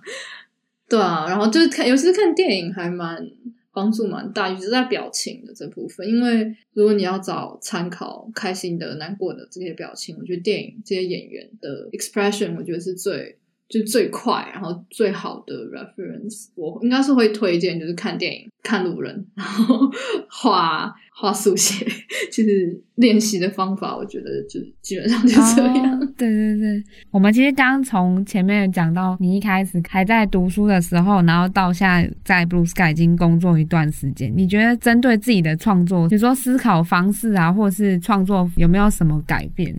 [0.89, 3.30] 对啊，然后就是看，尤其是看电影，还蛮
[3.72, 13.39] 帮助蛮大，尤其是在表情的这部分，因为如果你要找参考，开心的、难过的这些表情，我觉得电影这些演员的 expression，我觉得是最。
[13.69, 19.91] 就最快，然后最好的 reference，我应该是会推荐，就是看电影、看路人，然后
[20.31, 21.85] 画画速写。
[22.31, 25.99] 其实练习的方法，我觉得就基本上就这样。
[25.99, 39.75] Oh, 对对对，我们其实刚从前面讲到，你一开始还在读书的时候，然后到现在在 Blue Sky 已经工作一段时间，你觉得针对自己的创作，比如说思考方式啊，或是创作有没有什么改变？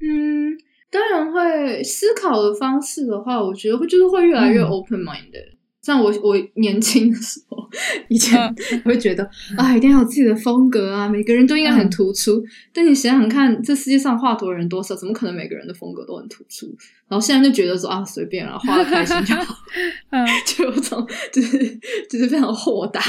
[0.00, 0.58] 嗯。
[0.90, 5.52] 当然会思考的方式的话，我觉得会就是会越来越 open minded。
[5.52, 7.56] 嗯像我，我年轻的时候，
[8.08, 8.36] 以前
[8.84, 9.24] 会觉得
[9.56, 12.36] 啊，一定要有自己的风格啊，每个人都应该很突出。
[12.40, 16.66] 嗯、但你想想看，这世界上画图的人多少，怎么可能每个人的风格都很突出？
[17.08, 19.56] 然后现在就觉得说啊，随便了，画的开心就好。
[20.10, 21.58] 嗯， 就有种就是
[22.08, 23.00] 就是非常豁达，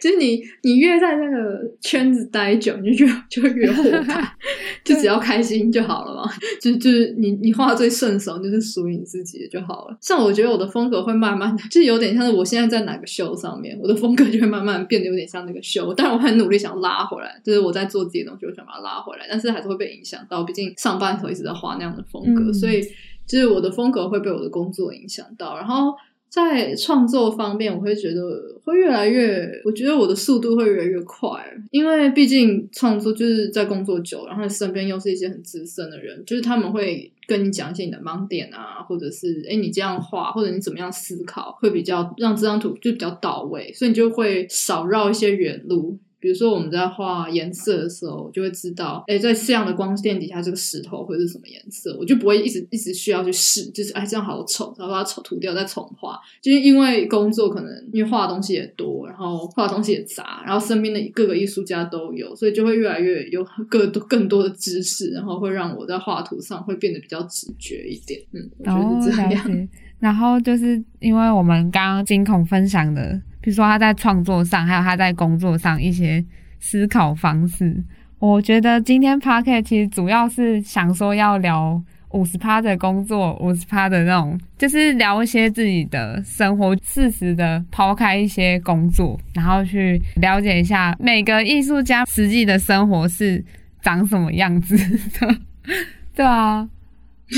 [0.00, 4.36] 就是你你越在那个圈子待久，你就越就越豁达，
[4.84, 6.30] 就只要开心就好了嘛。
[6.60, 9.96] 就就是你你画最顺手，就是属于你自己的就好了。
[10.00, 12.20] 像我觉得我的风格会慢慢的，就有点像。
[12.20, 15.94] 是我现在在哪个 show 上面，我的风格就会慢慢变得有点像那个 show。
[15.96, 20.44] 但是我很努力想拉回来，就是我在做自己的东西，我想把它拉回来，但是还是会被影响到。
[20.44, 22.82] 毕竟上班的时候一直在画那样的风格，嗯、所以
[23.30, 25.56] 就是我的风格会被我的工作影响到。
[25.56, 25.94] 然后
[26.28, 28.20] 在创作方面，我会觉得
[28.64, 37.12] 会越来越，我觉得我的速度会越来越快，因为毕竟创作就是在工作久，然后身边又是一些很资深的人，就是他们会。
[37.26, 45.96] 跟你讲一些你的盲点啊，或者是诶你这样画，或者你怎么样思考，会比较让这张图就比较到位，所以你就会少绕一些远路。
[46.20, 56.20] 比如说我们在画颜色的时候，我就会知道，诶在这样的光线底下，这个石头会是什么颜色，我就不会一直一直需要去试，就是哎这样好丑，然后把它丑涂掉再重画。
[56.42, 68.20] 就是因为工作可能因为画的东西也多，然后画的东西也杂，然后身边的各个艺术家都有，所以就会越来越有更多更多的知识，然后会让我在画图上会变得比较直觉一点。
[68.32, 69.68] 嗯，我觉得是这样。
[69.98, 73.20] 然后就是因为我们刚刚惊恐分享的。
[73.40, 76.24] 比如说他在创作上，还有他在工作上一些
[76.58, 77.82] 思考方式。
[78.18, 93.42] 我觉得今天 Podcast 其实主要是想说要聊五十趴的工作，五十趴的那种，就是聊一些自己的生活，适时的抛开一些工作，然后去了解一下每个艺术家实际的生活是
[93.80, 95.36] 长什么样子的。
[96.14, 96.68] 对啊，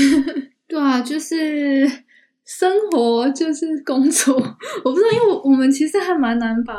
[0.67, 2.02] 对啊，就是。
[2.45, 4.35] 生活就是工作，
[4.83, 6.73] 我不知道，因为我我们其实还蛮难把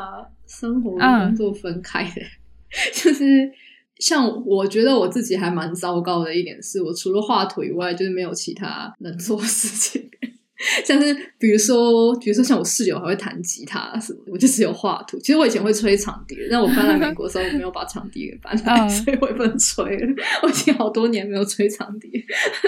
[0.47, 2.23] 生活跟工作分开的。
[2.93, 3.51] 就是
[3.99, 10.11] 像我觉得我自己还蛮糟糕的一点是，我除了画图以外，就是没有其他能做事情。
[10.85, 15.19] 像是比如说，比如说像我室友还会弹吉他什么，我就只有画图。
[15.19, 20.15] 其实我以前会吹长笛，但我搬来美国的时候，我没有把长笛给搬来， 所以我也不能吹了。
[20.43, 22.09] 我已经好多年没有吹长笛，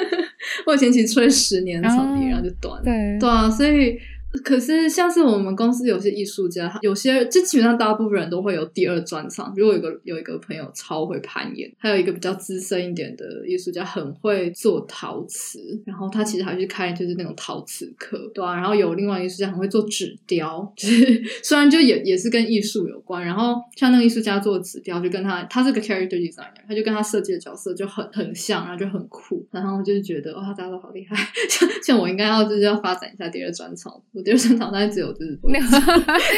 [0.66, 2.84] 我以前其实吹十年长笛，然后就断了。
[2.84, 3.98] 对对啊，所以。
[4.42, 9.52] 可是，像是我们公司有些艺术家，有些就基本上大部分人都会有第二专长。
[9.56, 18.54] 如我有个有一个朋友超会攀岩，还有一个比较资深一点的艺术家很会做陶瓷，然后他其实还去开就是那种陶瓷课，对啊。
[18.54, 23.24] 然后有另外艺术家很会做纸雕， 就是虽然就也也是跟艺术有关。
[23.24, 29.46] 然后像那个艺术家做纸雕，就跟他他是个 character designer，他就跟他设计的角色就很很像，然后就很酷。
[29.50, 31.16] 然后就是觉得哇，大家都好厉害，
[31.48, 33.92] 像像我应该要就是要发展一下第二专长。
[34.24, 35.38] 第二专长大概只有就是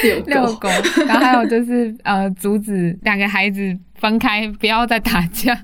[0.03, 0.69] 遛遛狗，
[1.07, 5.55] 然后还有就是呃，阻止两个孩子分开，不要再打架。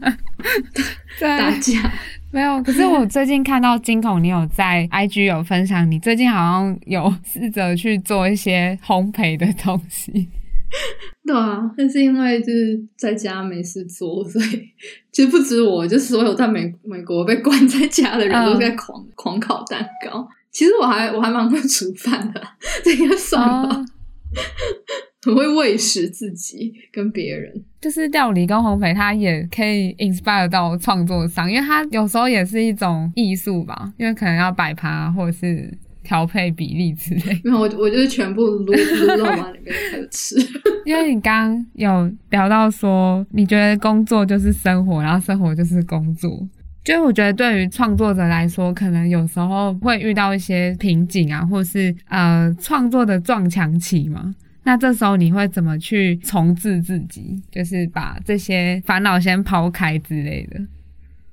[1.19, 1.93] 对，打架
[2.31, 2.63] 没有。
[2.63, 10.29] 可是我最近看到惊恐，你有在 IG 有分享，你最近好像有试着去做一些烘焙的东西。
[11.25, 14.69] 对啊，但是因为就是在家没事做，所以
[15.13, 20.27] 其实不止我，就是所有在美美国被关在家的人都在狂、嗯、狂烤蛋糕。
[20.55, 22.41] 其实我还我还蛮会煮饭的，
[22.83, 23.77] 这应该算吧。
[23.77, 23.87] Oh.
[25.25, 33.91] 很会喂食自己跟别人，就是料理跟烘焙，它也可以 inspire 到创作上，因为它有时候也是一种艺术吧。
[33.97, 37.41] 因为可能要摆盘或者是调配比例之类。
[37.43, 40.37] 没有，我我就是全部撸撸肉往里面开始吃。
[40.85, 46.47] 因为你刚刚有聊到说，你觉得工作就是生活，然后生活就是工作。
[46.85, 54.35] 就我觉得，对于创作者来说，可能有时候会遇到一些瓶颈啊，或是呃创作的撞墙期嘛。
[54.65, 57.43] 那这时候你会怎么去重置自己？
[57.51, 60.61] 就是把这些烦恼先抛开之类的。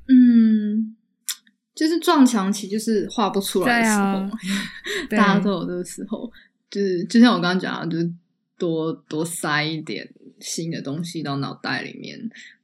[0.08, 0.96] 嗯，
[1.76, 4.32] 就是撞墙期，就是画不出来的时候，啊、
[5.12, 6.32] 大家都有这个时候。
[6.70, 8.10] 就是就像我刚刚讲的，就是
[8.58, 12.18] 多多塞一点新的东西到脑袋里面。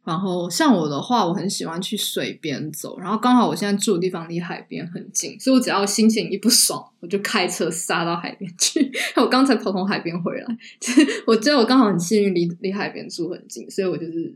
[0.07, 2.97] 然后像我的话，我很喜欢去水边走。
[2.97, 8.89] 然后刚好我现在住的地方离海边很近，所以我只要心情一不爽，我就开车杀到海边去。
[9.21, 10.45] 我刚才跑从海边回来，
[10.79, 14.33] 就是我觉得我刚好很幸运，离离海边住很近，所以我就是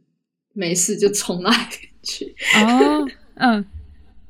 [0.51, 2.35] 没事就冲到海边去。
[2.57, 3.07] 哦，
[3.39, 3.65] 嗯，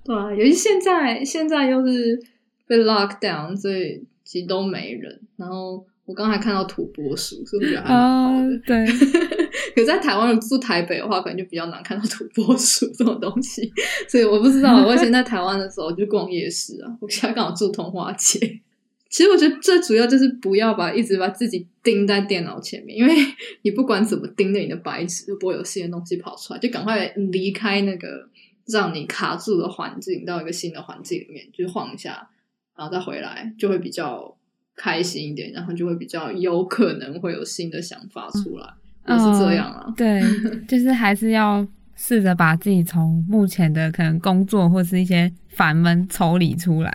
[0.05, 2.21] 对啊，尤其现在现在又是
[2.67, 5.19] 被 lock down，所以其实都没人。
[5.37, 8.45] 然后我刚才看到土拨鼠，所以我觉得还蛮好的。
[8.45, 9.40] 哦，对。
[9.75, 13.71] 可在台湾住台北的话，可能就比较难看到土拨鼠这种东西，
[14.09, 14.83] 所以我不知道。
[14.87, 18.61] 我以前在台湾的时候就逛夜市啊，我现在刚好住通化街。
[19.09, 23.13] 其实我觉得最主要就是不要把一直把自己盯在电脑前面，因为
[23.61, 26.59] 你不管怎么盯着你的白纸，都不会有新的东西跑出来。
[26.59, 28.29] 就赶快离开那个
[28.67, 32.29] 让你卡住的环境，到一个新的环境里面，就是晃一下，
[32.77, 34.37] 然后再回来，就会比较
[34.77, 38.65] 开心一点，然后就会比较有可能会有新的想法出来。
[39.07, 40.21] 也是这样啊，哦，对，
[40.67, 46.93] 就是还是要试着把自己从目前的可能工作或是一些烦闷抽离出来。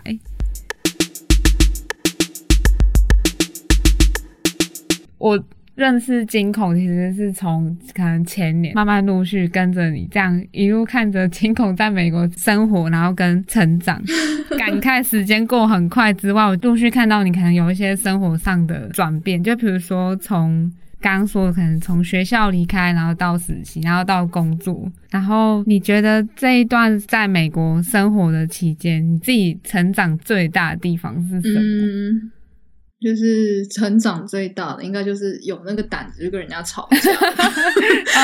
[5.17, 5.43] 我
[5.75, 14.01] 认识惊恐其实是从可能前年慢慢陆续跟着你这样一路看着惊恐在美国生活，然后跟成长，
[14.57, 20.71] 感慨时间过很快之外，我陆续看到你可能有一些生活上的转变，就比如说从。
[20.99, 31.59] 刚刚说可能从学校离开，然后到实习，然后到工作，然后你觉得这一段在美国生活的期间，你自己成长最大的地方是什么？
[31.61, 32.31] 嗯，
[32.99, 37.11] 就是成长最大的，应该就是有那个胆子就跟人家吵架，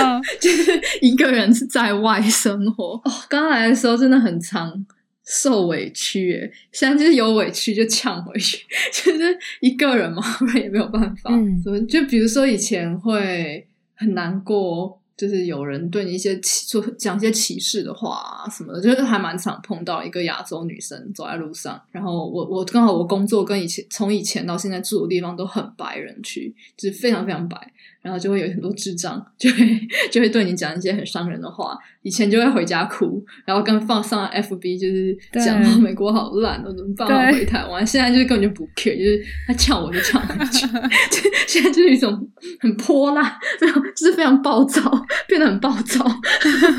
[0.02, 0.72] 嗯 就是
[1.02, 2.96] 一个人是在外生活。
[3.06, 4.86] 哦，刚来的时候真的很长。
[5.26, 8.58] 受委屈，诶，现在就是有委屈就呛回去，
[8.92, 11.32] 就是一个人嘛，不然也没有办法。
[11.32, 13.66] 嗯，就比如说以前会
[13.96, 27.72] 很难过，就是有人对你一些歧说讲一些歧视的话啊什么的，就是还蛮常碰到一个亚洲女生走在路上，然后我我刚好我工作跟以前从以前到现在住的地方都很白人区，就是非常非常白。
[28.04, 29.80] 然后就会有很多智障，就会
[30.12, 31.76] 就会对你讲一些很伤人的话。
[32.02, 37.08] 以前就会回家哭，然后跟放上 FB，就是讲美国好烂，我怎么办？
[37.08, 37.88] 我回台湾。
[37.88, 40.68] 现在就是根本就不 care，就是他呛我就呛回去。
[41.48, 42.30] 现在就是一种
[42.60, 44.82] 很泼辣，非常就是非常暴躁，
[45.30, 46.06] 变得很暴躁。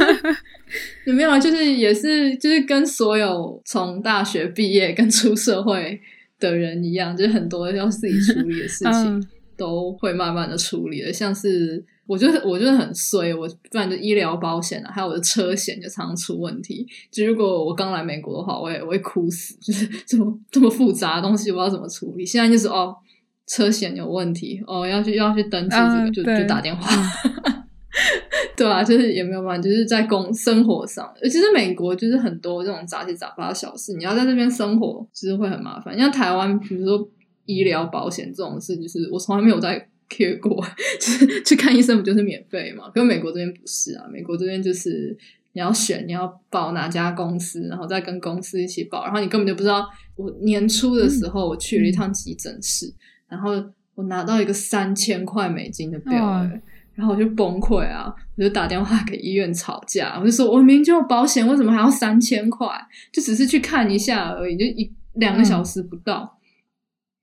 [1.06, 1.38] 有没有？
[1.40, 5.98] 就是也是就是跟所有从大学毕业跟出社会
[6.38, 8.92] 的人一样，就是很多要自己处理的事情。
[8.92, 9.26] 嗯
[9.56, 16.86] 都会慢慢的处理了，像是我就是我就是很衰，我不然就医疗保险啊，还有我的车险就常常出问题。
[17.10, 22.26] 就如果我刚来美国的话，我也我会哭死，就是这么这么复杂的东西，我要怎么处理？
[22.26, 22.94] 现在就是哦，
[23.46, 26.86] 车险有问题，哦要去要去登记这个，嗯、就就打电话。
[28.56, 35.98] 对啊，就是也没有办法，就是在工生活上，其实美国就是很多这种杂七杂八的小事，你要在这边生活，其实会很麻烦。
[35.98, 37.08] 像台湾，比如说
[37.46, 40.64] 医疗保险这种事，就是我从来没有在 care 过，
[41.00, 42.90] 就是去看医生不就是免费嘛？
[42.90, 45.16] 可是美国这边不是啊，美国这边就是
[45.52, 49.88] 你要选你要保哪家公司，然后再跟公司一起保，然后你根本就不知道。
[50.16, 52.94] 我年初的时候我去了一趟急诊室，嗯、
[53.28, 53.50] 然后
[53.94, 56.46] 我拿到一个三千块美金的表、欸。
[56.46, 56.50] 哦
[56.96, 58.14] 然后我就崩溃啊！
[58.36, 62.68] 我就打电话给医院吵架，我就说：“我明明就有保险，为什么还要三千块？
[63.12, 66.22] 就只是去看一下而已，就一两个小时不到。
[66.22, 66.38] 嗯”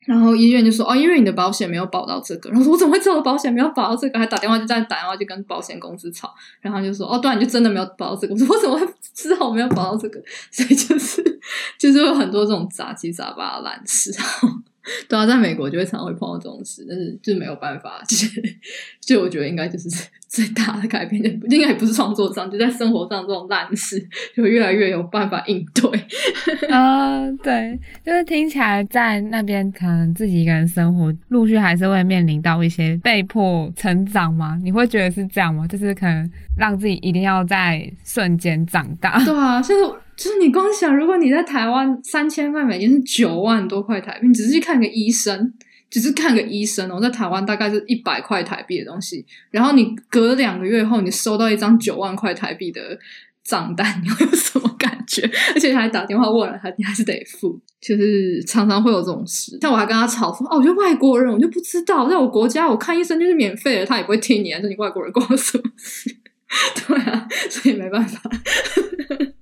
[0.05, 6.33] 然后医院就说：“哦，因为你的保险没有保到这个。”然后说：“我怎么会知道保险没有保到这个？”还打电话就在打电话就跟保险公司吵。
[6.59, 11.23] 然后就说：“哦，对，你就真的没有保到这个。”我说：“我怎么会知道我没有保到这个？”所以就是
[11.77, 14.11] 就是有很多这种杂七杂八的烂事。
[15.07, 18.41] 对啊，在美国就会常常会碰到这种事，但是就没有办法，就是
[18.99, 19.89] 就我觉得应该就是
[20.27, 23.99] 最大的改变，就应该也不是创作上，就在生活上这种烂事，
[24.35, 25.99] 就越来越有办法应对。
[26.69, 34.57] 啊、 uh，对，就是听起来在那边可能自己一个人生活，陆续还是会面临到一些被迫成长吗？
[34.63, 35.67] 你会觉得是这样吗？
[35.67, 39.23] 就是可能让自己一定要在瞬间长大。
[39.23, 39.93] 对啊，就是。
[40.21, 45.51] 就是你光想，如果你在台湾三千块美金是九万多块台币，你只是去看个医生，
[45.89, 52.99] 只是看个医生哦，在台湾大概是一百块台币的东西，然后你隔两个月后，你收到一张九万块台币的
[53.43, 55.23] 账单，你会有什么感觉？
[55.55, 59.57] 而且还打电话问了他，你还是得付，就是常常会有这种事。
[59.59, 66.15] 像我还跟他吵说，哦，我觉得外国人，我就不知道，在我国家我看医生就是免费的，他也不会听你，说你外国人关我什么事？
[66.85, 68.21] 对啊，所以没办法。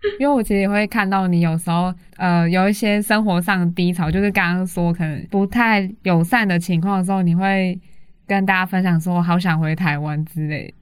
[0.20, 7.78] 因为我其实也会看到你有时候，呃，有一些生活上的低潮，就是刚刚说可能不太友善的情况的时候，你会
[8.26, 10.72] 跟大家分享说，好想回台湾之类。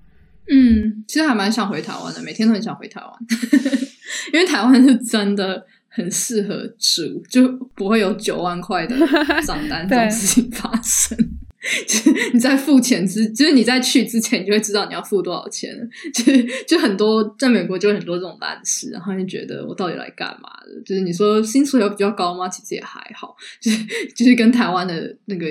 [0.50, 3.10] 嗯，其实还蛮想回台湾的，每天都很想回台湾，
[4.32, 8.94] 因为台湾是真的很适合住，就不会有九万块的
[9.46, 11.16] 账单这种事情发生。
[11.86, 15.70] 就是你在付钱之，就是你在去之前，你就会知道你要付多少钱。
[16.12, 20.80] 就是就很多在美国就很多这种烂事，然后你觉得我到底来干嘛的？
[20.84, 22.48] 就是你说薪水有比较高吗？
[22.48, 23.84] 其实也还好，就是
[24.14, 25.46] 就是跟台湾的那个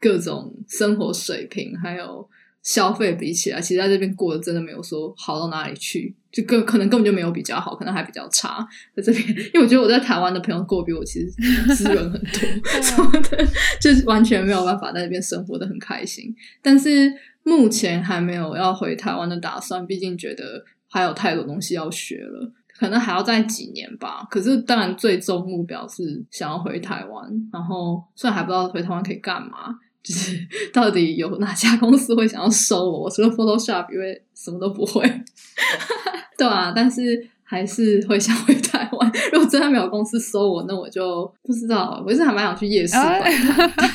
[0.00, 2.28] 各种生活水平还有。
[2.62, 8.68] 消费比起来，其实在这边过得真的没有说好到哪里去，就更可能根本就没有比较好，可能还比较差。
[8.94, 11.30] 在这边，因为我觉得我在台湾的朋友过比我其实
[11.74, 12.40] 滋润很多，
[12.82, 13.46] 什么的，
[13.80, 16.34] 就是完全没有办法在那边生活的很开心。
[16.60, 17.10] 但是
[17.42, 24.26] 目前还没有要回台湾的打算，毕竟觉得还有太多东西要学了，可能还要再几年吧。
[24.30, 29.78] 可是当然，最终目标是想要回台湾，然后虽然还不知道回台湾可以干嘛。
[30.02, 30.38] 就是
[30.72, 33.00] 到底有哪家公司会想要收我？
[33.00, 35.02] 我除了 Photoshop，因为什么都不会，
[36.38, 39.12] 对啊，但是还是会想回台湾。
[39.32, 42.02] 如果真的没有公司收我，那我就不知道。
[42.06, 43.70] 我是还蛮想去夜市摆摊，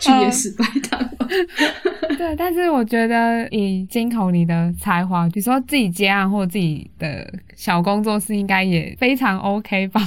[0.00, 1.10] 去夜市摆摊。
[2.16, 10.00] 对，但是我觉得以金口你的才华，比如说自己接案或者自己的小工作室，应该也非常 OK 吧。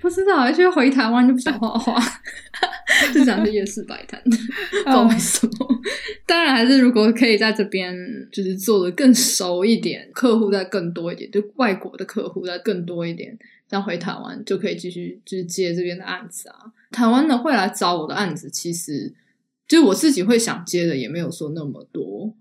[0.00, 1.94] 不知道，而且回台湾就不想画画，
[3.14, 5.52] 就想去夜市摆摊， 不知道为什么。
[6.26, 7.94] 当然，还是如果可以在这边
[8.32, 13.36] 就是做的更熟一点，客户再更多一点，就外国的客户再更多一点，
[13.68, 16.56] 这样回台湾就可以继续就是接这边的案子啊。
[16.90, 19.12] 台湾的会来找我的案子，其实
[19.66, 22.34] 就我自己会想接的也没有说那么多，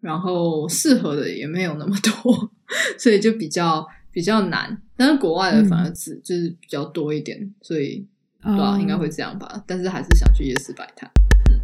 [0.00, 2.50] 然后适合的也没有那么多，
[2.98, 3.86] 所以就比较。
[4.12, 8.02] 比较难，但是国外的反而只、嗯、就是比较多一点，所以
[8.46, 9.62] 对啊，嗯、应该会这样吧。
[9.66, 11.10] 但是还是想去夜市摆摊。
[11.50, 11.60] 嗯，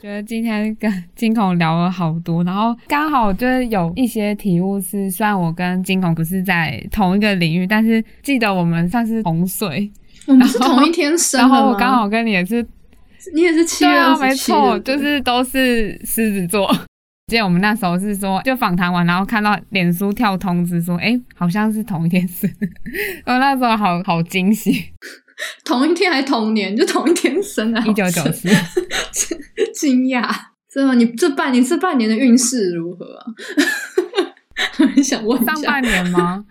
[0.00, 9.90] 觉得今天跟 金孔聊了好多，然后刚好就是有一些体悟是，虽然我跟金孔不是在同一个领域，但是记得我们算是同岁，
[10.26, 11.46] 我们是同一天生的。
[11.46, 12.66] 然后我刚好跟你也是，
[13.34, 16.70] 你也是七月二十七没错，就是都是狮子座。
[17.26, 22.48] 记得我们那时候是说，就访谈完，然后看到脸书跳通知说，哎，好像是同一天生，
[23.26, 24.92] 我那时候好好惊喜，
[25.64, 28.48] 同一天还同年，就同一天生啊，一九九四，
[29.74, 30.24] 惊讶，
[30.72, 33.26] 真的，你这半年这半年的运势如何啊？
[34.78, 36.44] 很想问上半年吗？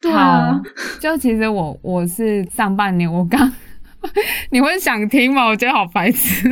[0.00, 0.60] 对啊，
[0.98, 3.52] 就其实我我是上半年，我刚
[4.50, 5.44] 你会想听吗？
[5.46, 6.48] 我觉得好白痴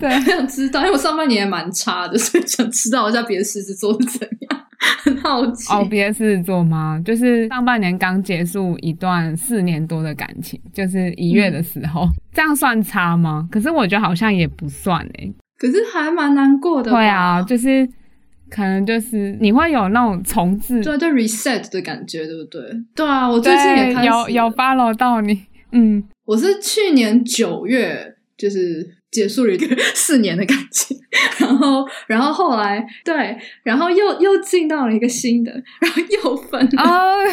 [0.00, 4.66] 对， 想知道，因为我上半年也蛮差的，所以想知道一下别的狮子座是怎样，
[5.04, 5.70] 很好奇。
[5.70, 7.00] 哦，别的狮子座吗？
[7.04, 13.46] 就是上半年刚结束一段四年多的感情，就是一月的时候，嗯、这样算差吗？
[13.52, 15.34] 可是我觉得好像也不算诶、欸。
[15.58, 16.90] 可是还蛮难过的。
[16.90, 17.86] 对啊，就是
[18.48, 22.62] 可能就是你会有那种重置，对，就 reset 的感觉，对不对？
[22.96, 25.38] 对啊，我最近也有有 follow 到你，
[25.72, 28.96] 嗯，我是去年九月就是。
[29.10, 30.96] 结束了一个四年的感情，
[31.38, 35.50] 然后，然后后来对，然后又又进到了一个新的，
[35.80, 37.28] 然后又分了，oh.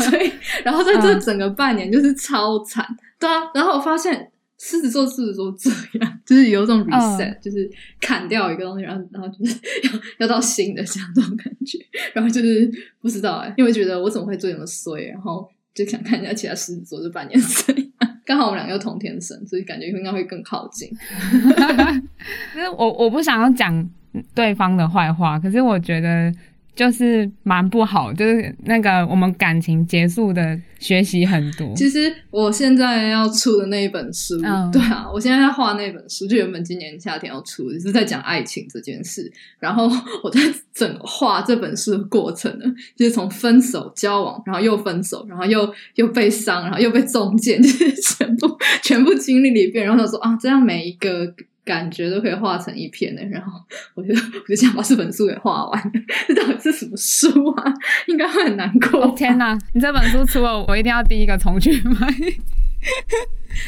[0.10, 0.30] 所以，
[0.64, 2.86] 然后在这整个半年就是超惨，
[3.18, 5.70] 对啊，然后我发现狮子座，狮子座这
[6.00, 7.42] 样，就是有种 reset，、oh.
[7.42, 7.70] 就是
[8.00, 11.78] 砍掉一个东西，然后，然后就是要要到新的这样这种感觉，
[12.12, 12.70] 然后就是
[13.00, 17.86] 不知道哎、欸，因为觉得我怎么会做这么衰，然后就想看一下其他狮子座这半年怎样。
[18.24, 20.88] 刚好我们两个又同天生，所以感觉应该会更靠近。
[22.52, 23.88] 其实我我不想要讲
[24.34, 26.32] 对方的坏话，可是我觉得。
[26.74, 31.70] 就是蛮不好，就是那个我们感情结束的学习很多。
[31.76, 39.30] 其实我现在要出的那一本书，嗯、对啊，我现在在画那本书，就原本今年夏天要出，就是在讲爱情这件事。
[39.58, 39.90] 然后
[40.24, 40.40] 我在
[40.72, 42.64] 整个画这本书的过程呢，
[42.96, 49.84] 就是从分手、交往，然后又分手，然后又又被伤，然后又被中箭，就是全部全部经历了一遍。
[49.84, 51.34] 然后他说啊，这样每一个。
[51.64, 53.60] 感觉都可以画成一篇的，然后
[53.94, 55.92] 我就 我就想把这本书给画完。
[56.26, 57.72] 这到底是什么书啊？
[58.08, 59.14] 应该会很难过。
[59.16, 59.56] 天哪！
[59.72, 62.08] 你这本书出了，我一定要第一个重去买。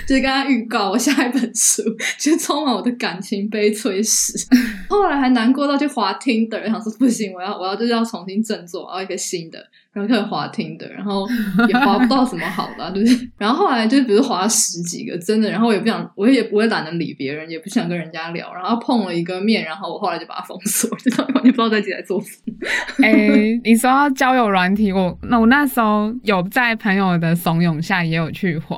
[0.07, 1.83] 就是跟他预告我下一本书，
[2.19, 4.33] 就充满我的感情悲催史。
[4.89, 9.59] 后来还难过到去滑 Tinder，想说不行，我要我要就是要重新振作，我要一个新的。
[9.93, 11.25] 然后开始滑 Tinder，然后
[11.69, 13.31] 也滑不到什么好的，啊，就是。
[13.39, 18.53] 然后后来就是比如滑了十几个，真的，然后也不想，我也不会懒得理别人，也不想跟人家聊。
[18.53, 22.55] 然后碰了一个面，然后我后来就把它封锁，就完全不知道自己在做什么。
[23.05, 28.77] 哎、你说到交友软体，我那我那时候有在朋友的怂恿下也有去滑。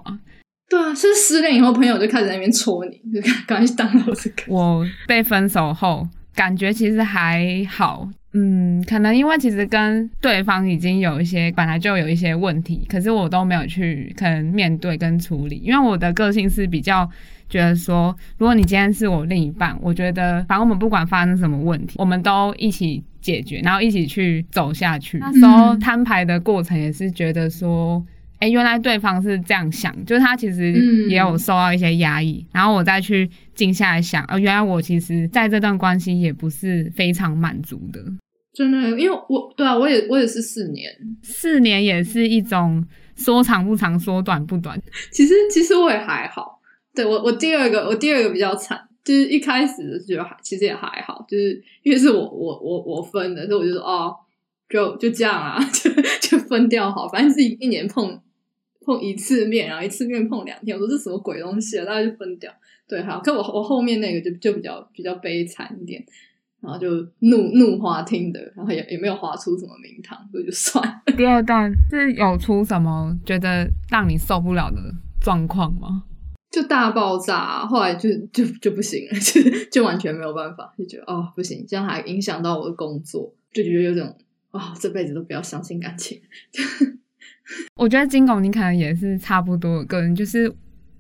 [0.69, 4.33] 对啊，是失恋以后，朋友就开始在那边戳你，就赶紧当老师。
[4.49, 8.09] 我被分手后，感觉其实还好。
[8.33, 17.09] 嗯，可能因为其实跟对方已经有一些本来就有一些问题，可是我都没有去可能面对跟处理，因为我的个性是比较
[17.49, 25.17] 觉得说，如果你今天是我另一半，我觉得反正我们不管发生什么问题，我们都一起解决，然后一起去走下去。
[25.19, 28.05] 那时候摊牌的过程也是觉得说。
[28.39, 30.73] 哎，原来对方是这样想，就是他其实
[31.09, 38.01] 也有受到一些压抑，嗯、然后我再去静下来想，呃，原来我其实在这段关系也不是非常满足的。
[38.53, 40.91] 真的，因为我对啊，我也我也是四年，
[41.23, 42.83] 四年也是一种
[43.15, 44.81] 说长不长，说短不短。
[45.13, 46.59] 其实其实我也还好，
[46.95, 54.15] 对，我我第二个我第二个比较惨，就是一开始的时候还其实也还好，就是因为是我我我我分的，所以我就说哦，
[54.71, 58.19] 就就这样啊， 就就分掉好，反正是一一年碰。
[58.87, 61.85] 碰一次面，然后一次面碰两天，我说这什么鬼东西啊？
[61.85, 62.51] 大家就分掉。
[62.89, 66.03] 对，好，可我我后面那个就就比较比较悲惨一点，
[66.61, 71.03] 然后就怒怒花听的，然后也也没有划出什么名堂，所以就算了。
[71.19, 74.77] 第二段是有出什么觉得让你受不了的
[75.21, 76.05] 状况吗？
[76.49, 84.17] 就大爆炸，后来就就就不行了， 就就完全没有办法，就觉得哦不行，这样还影响到我的工作，就觉得有种
[84.53, 86.21] 啊、哦、这辈子都不要相信感情。
[87.77, 90.53] 我觉得金狗，你可能也是差不多的个人，就是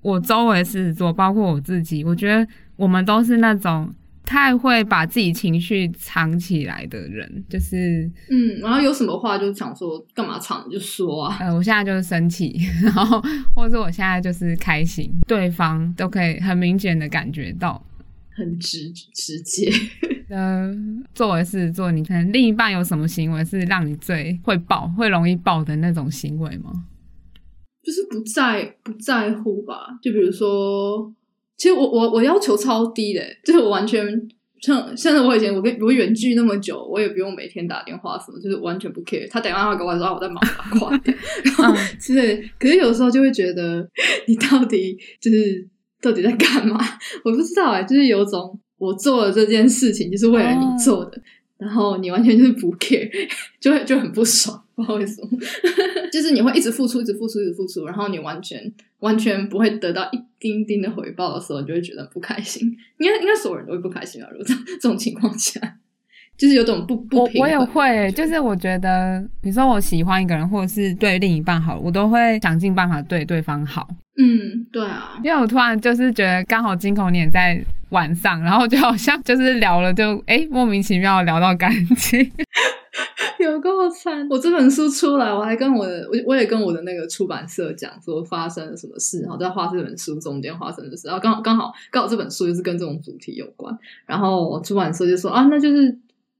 [0.02, 3.92] 我周围狮子座，包括我自己，我觉得我们都是那种
[4.24, 11.36] 太会把自己情绪藏起来的人，就是嗯，然后有什么话就想说，干嘛藏就说啊。
[11.40, 13.22] 呃，我现在就是生气，然后
[13.54, 17.80] 或者我现在就是开心，对方都可以很明显的感觉到，
[18.36, 19.70] 很直 直接。
[20.28, 20.74] 呃，
[21.14, 26.72] 作为狮子座，你看另一半有什么行为是让你最会爆、会容易爆的那种行为吗？
[27.82, 29.86] 就是不在不在乎吧。
[30.02, 31.14] 就比如说，
[31.56, 34.04] 其实我我我要求超低的， 就是我完全
[34.60, 39.30] 像像我以前我跟我远距那么久，我也不用每天打电话什么，就是完全不 care。
[39.30, 41.14] 他打电话给我说啊，我在忙，把他挂掉。
[41.60, 43.88] 然后之类，可是有时候就会觉得，
[44.26, 45.68] 你到底就是
[46.00, 46.78] 到底在干嘛？
[47.24, 48.58] 我不知道哎，就是有种。
[48.78, 51.20] 我做了这件事情就是为了你做的，oh.
[51.56, 53.08] 然后你完全就是不 care，
[53.58, 55.30] 就会就很不爽，不知道为什么，
[56.12, 62.68] 就是你会一直付出，一直付出，一直付出，然后你完全完全不会得到一丁丁的回报的时候，你就会觉得不开心。
[62.98, 64.28] 应该应该所有人都会不开心啊！
[64.30, 65.78] 如果这这种情况下。
[66.36, 73.88] 就是有种不不平衡，我我也会，就是我觉得，比如说我喜欢一个人，或者是对另一半好，我都会想尽办法对对方好。
[74.18, 82.30] 嗯，对啊，因为我突然就是觉得，刚好金口你也在晚上，然后就好像就是聊了就，就、欸、哎莫名其妙聊到感情，
[83.40, 84.26] 有够惨！
[84.30, 95.98] 我这本书出来，我还跟我的我我也跟我的那个出版社讲说发生了什么事，然后在画这本书中间发生的事，然后刚好刚好刚好这本书就是跟这种主题有关，然后出版社就说啊，那就是。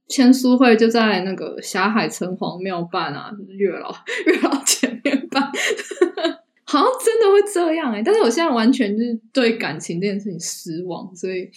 [0.09, 3.91] 签书会就在那个霞海城隍庙办啊，月老
[4.27, 5.43] 月老前面办，
[6.65, 11.51] 好像真的会这样哎、但是我现在完全就是对感情这件事情失望，所以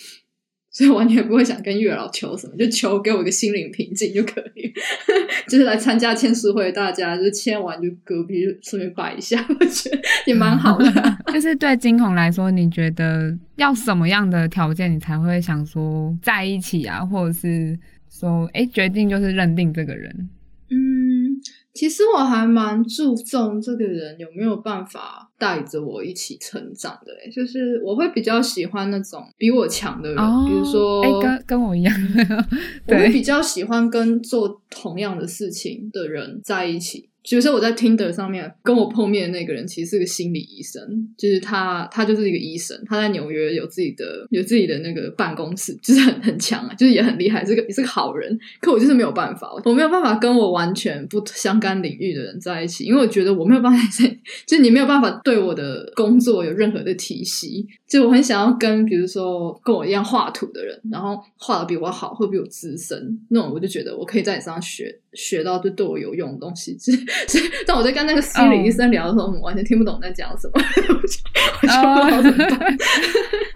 [0.72, 4.72] 所以完全不会想跟月老求什么，就求给我一个心灵平静就可以。
[5.47, 11.18] 就是来参加签书会，大家就签完就隔壁顺便拜一下， 我觉得也蛮好的。
[11.34, 17.78] 就是对惊鸿来说，你觉得要什么样的条件，你才会想说在一起啊，或者是？
[18.10, 20.30] 说，哎，决定就是认定这个人。
[20.72, 21.41] 嗯，
[21.74, 27.14] 其实我还蛮注重这个人有没有办法带着我一起成长的。
[27.26, 31.95] 哎，就是我会比较喜欢那种比我强的人，哦、比如说，哎，跟跟我一样，
[32.88, 37.09] 我会比较喜欢跟做同样的事情的人在一起。
[37.22, 40.82] 比如说我在 Tinder 上面跟我碰面的那个人，其实是个心理医生，
[41.18, 48.40] 就是他，他就是一个医生，他在纽约有自己的有自己的那个办公室，就是很很强啊，就是也很厉害，是个也是个好人。
[48.62, 54.08] 可我就是没有办法，我没有办法跟我完全不相干领域的人在一起，因为我觉得我没有办法在，
[54.46, 57.68] 就是你没有办法对我的工作有任何的体系。
[57.88, 66.78] 就我很想要跟，比如说跟我一样画图的人，然后画的比我好，会比我资深那种，我就觉得我可以在你身上学学到就对我有用的东西。
[66.80, 66.97] 所以，
[67.66, 72.78] 但我在跟那个心理医生聊的时候，我完全听不懂在讲什么， 我就不知道怎么办。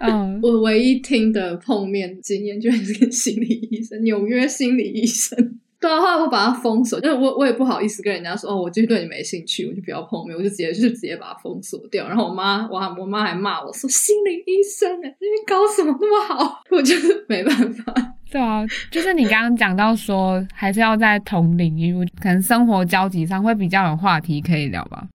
[0.00, 5.58] 嗯，我唯一听的碰面经验就是跟心理医生，纽约心理医生。
[5.80, 12.08] 对啊，后来我把他封锁，因为我我也不好意思跟人家说哦，我就是对你没兴趣，我就不要碰面，我就直接就是直接把他封锁掉。
[12.08, 16.62] 然后我妈，我我妈还骂我说心理医生哎，你搞什么那么好？
[16.70, 18.13] 我就是没办法。
[18.34, 25.06] 对啊，就是你刚刚讲到说，还是要在同领域，可能生活交集上会比较有话题可以聊吧。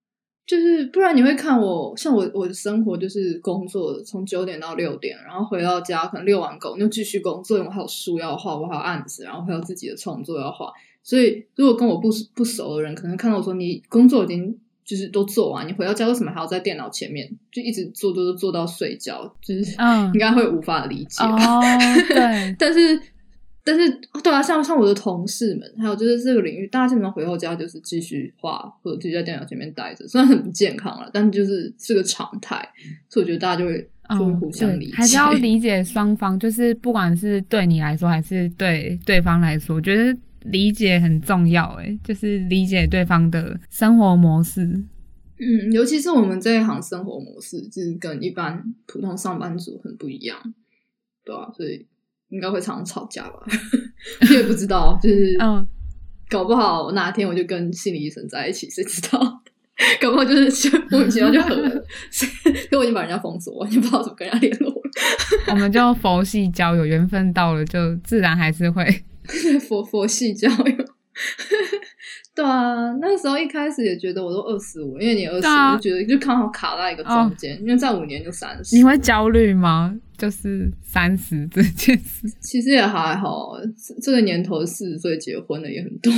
[0.47, 10.71] 就是不然你会看我，像我我的生活就是工作，从九点到六点，然后回到家可能遛完狗，又继续工作，因为我还有书要画，我还有案子，然后还有自己的创作要画。
[11.03, 14.57] 所以如果跟我不不熟的人，可能看到我说你工作已经
[14.89, 19.31] 就是都做完，你回到家为什么还要在电脑前面就一直做做做做到睡觉？
[19.41, 19.75] 就是
[20.15, 21.23] 应该会无法理解。
[21.23, 21.61] 哦，
[22.09, 22.99] 对，但是。
[23.61, 23.87] 但是，
[24.23, 32.67] 对啊，像像我的同事们，还有就是这个领域，大家基本上回到家就是继续画，或者继续在电脑前面待着，虽然很不健康了，但就是是个常态，
[33.09, 33.87] 所以我觉得大家就会
[34.17, 44.63] 就会互相理解，还是要理解双方，就是不管是对你来说，还是对对方来说，我觉得理解很重要，哎，就是理解对方的生活模式。
[44.65, 50.37] 嗯，尤其是我们这一行生活模式，就是跟一般普通上班族很不一样，
[51.23, 51.85] 对啊，所以。
[52.31, 53.39] 应该会常常吵架吧，
[54.21, 55.67] 我也不知道，就是，嗯，
[56.29, 59.19] 搞不好哪天我就跟心理医生在一起，谁知道？
[59.99, 61.83] 搞不好就是莫名其妙就合了，
[62.13, 62.27] 所
[62.71, 64.71] 以我已经把人家封锁，完全不知道怎么跟人家联络。
[65.47, 68.85] 我们就佛系交友，缘分到了就自然还是会
[69.67, 70.75] 佛佛系交友。
[72.35, 78.75] 对啊，那个时候一开始也觉得我都二十五，因为你二十五，觉得就刚好卡在一个中间，哦、因为在五年就三十。
[78.77, 79.93] 你会焦虑吗？
[80.17, 83.53] 就是三十这件事， 其实也还好。
[84.01, 86.13] 这个年头四十岁结婚的也很多，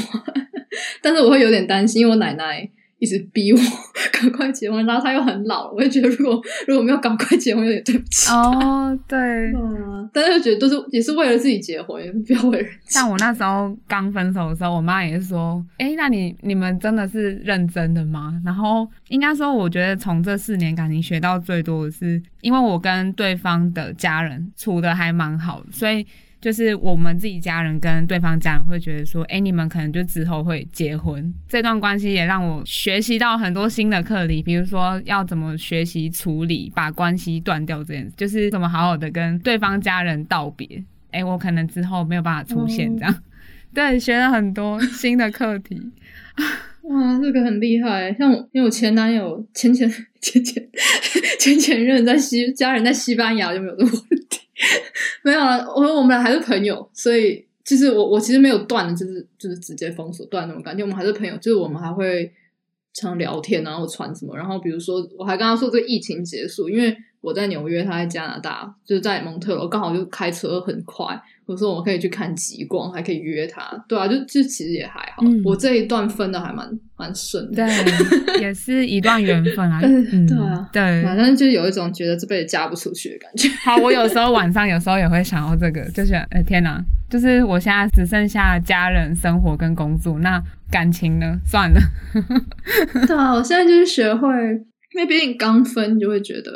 [1.01, 2.69] 但是我会有点担心，因为我奶奶。
[3.01, 3.57] 一直逼我
[4.13, 12.71] 赶快结婚，然后他又很老，我就觉得如果如果没有赶快结婚，有点对不起哦，对，嗯，但是觉得都是也是为了自己结婚，不要为人。
[12.85, 26.05] 像我那时候刚分手的时候，我妈也是说：“诶，那你你们真的是认真的吗？”然后应该说，我觉得从这四年感情学到最多的是，因为我跟对方的家人处的还蛮好，所以。
[26.41, 31.31] 就是我们自己家人跟对方家人会觉得说，哎，你们可能就之后会结婚。
[31.47, 40.83] 这段关系也让我学习到很多新的课题，比如说要怎么学习处理把关系断掉这件事，就是怎么好好的跟对方家人道别。
[41.11, 43.13] 哎，我可能之后没有办法出现这样。
[43.13, 43.23] 嗯、
[43.73, 45.79] 对，学了很多新的课题。
[46.91, 48.13] 哇，这个很厉害。
[48.17, 49.89] 像我，因为我前男友前前
[50.19, 50.69] 前前
[51.39, 54.39] 前前任在西家人在西班牙就没有这个问题。
[55.23, 60.83] 没有啊，我我们俩还是朋友，所以就是我我其实没有断的，就是就是直接封锁断那种感觉。
[60.83, 62.31] 我们还是朋友，就是我们还会
[62.93, 71.19] 常聊天，然后传什么，然后比如说我还跟他说这个疫情结束，因为我在纽约，他在加拿大，就是在蒙特罗，刚好就开车很快。
[71.45, 75.23] 我说我们可以去看极光，还可以约他，对啊，就就其实也还好。
[75.23, 76.65] 嗯、我这一段分的还蛮
[76.95, 79.81] 蛮顺的，对， 也是一段缘分啊。
[79.83, 83.49] 嗯，对啊，对，反正就有一种觉得这辈子嫁不出去的感觉。
[83.63, 90.41] 好，我有时候晚上有时候也会想到这个，就是哎、欸、天哪，就是我现在只剩下家人、生活跟工作，那
[90.71, 91.37] 感情呢？
[91.45, 91.81] 算了。
[93.05, 94.29] 对啊，我现在就是学会，
[94.95, 96.51] 因为毕竟刚分就会觉得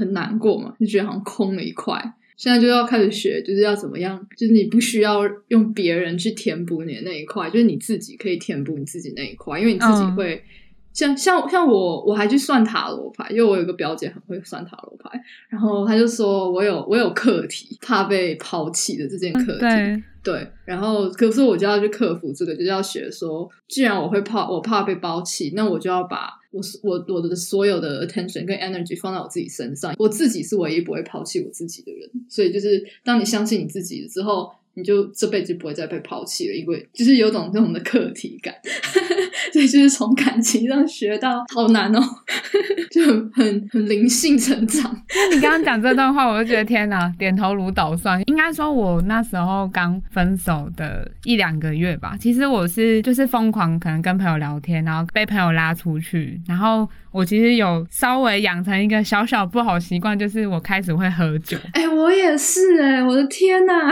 [0.00, 2.14] 很难过嘛，就觉得好像空了一块。
[2.36, 4.26] 现在就要开始学，就是要怎么样？
[4.34, 10.42] 就是你不需要用别人去填补你的那一块，就是你自己可以填补你自己那一块，因为你自己会、嗯、
[11.00, 26.38] 像像像我，我还去算塔罗牌，因为我有个表姐很会算塔罗牌，然后她就说我有我有课题，怕被抛弃的这件课题，对，对，然后可是我就要去克服这个，就是要学说，既然我会怕我怕被抛弃，那我就要把。
[26.52, 34.50] 我我我的所有的 attention 跟 energy 放在我自己身上，我自己是唯一不会抛弃我自己的人，所以就是当你相信你自己之后，
[34.80, 38.54] 你就这辈子不会再被抛弃了，因为就是有种这种的课题感，
[39.52, 42.00] 所以就是从感情上学到好难哦，
[42.90, 45.04] 就很很很灵性成长。
[45.14, 48.20] 那你刚刚讲这段话，我就觉得天哪，点头如捣蒜。
[48.26, 61.58] 应该说，我那时候刚分手的一两个月吧，其实我是就是疯狂可能跟朋友聊天，然后被朋友拉出去，然后我其实有稍微养成一个小小不好习惯，就是我开始会喝酒。
[61.72, 63.90] 哎、欸，我也是哎、欸，我的天哪！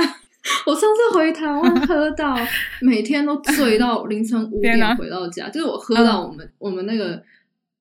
[0.66, 2.36] 我上次回台湾 喝到
[2.80, 7.22] 每天都醉到 凌晨五点回到家，就是我喝到我们、嗯、我们那个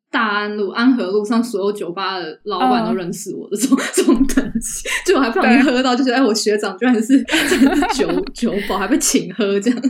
[0.09, 7.59] 大安路安和路上所有酒吧的老板都认识我的这种、嗯、这种等级，就我还不小心喝到，就是哎，我学长居然是是
[7.93, 9.81] 酒酒保，还被请喝这样，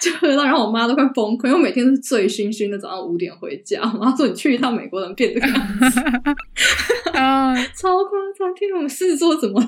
[0.00, 5.56] 就喝到，然后我妈都快崩溃，因为我每天都是醉醺醺的，早上五点回家，我妈说你去一趟美国能变这个样
[5.90, 6.00] 子，
[7.18, 8.54] 啊、嗯，超夸张！
[8.54, 9.66] 天哪，我们狮子座怎么了？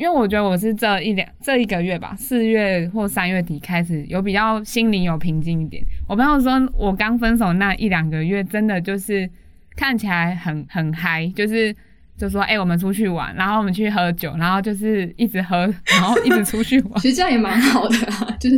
[0.00, 5.84] 因为我觉得我是这一两这一个月吧，四月或三月底开始有比较心灵有平静一点。
[6.08, 9.28] 我朋友说我刚分手那一两个月，真的就是
[9.76, 11.76] 看起来很很嗨，就是
[12.16, 16.94] 就说哎、我们出去玩，然后我们去喝酒，然后就是一直喝，然后一直出去玩。
[17.02, 18.56] 其实这样也蛮好的啊，就是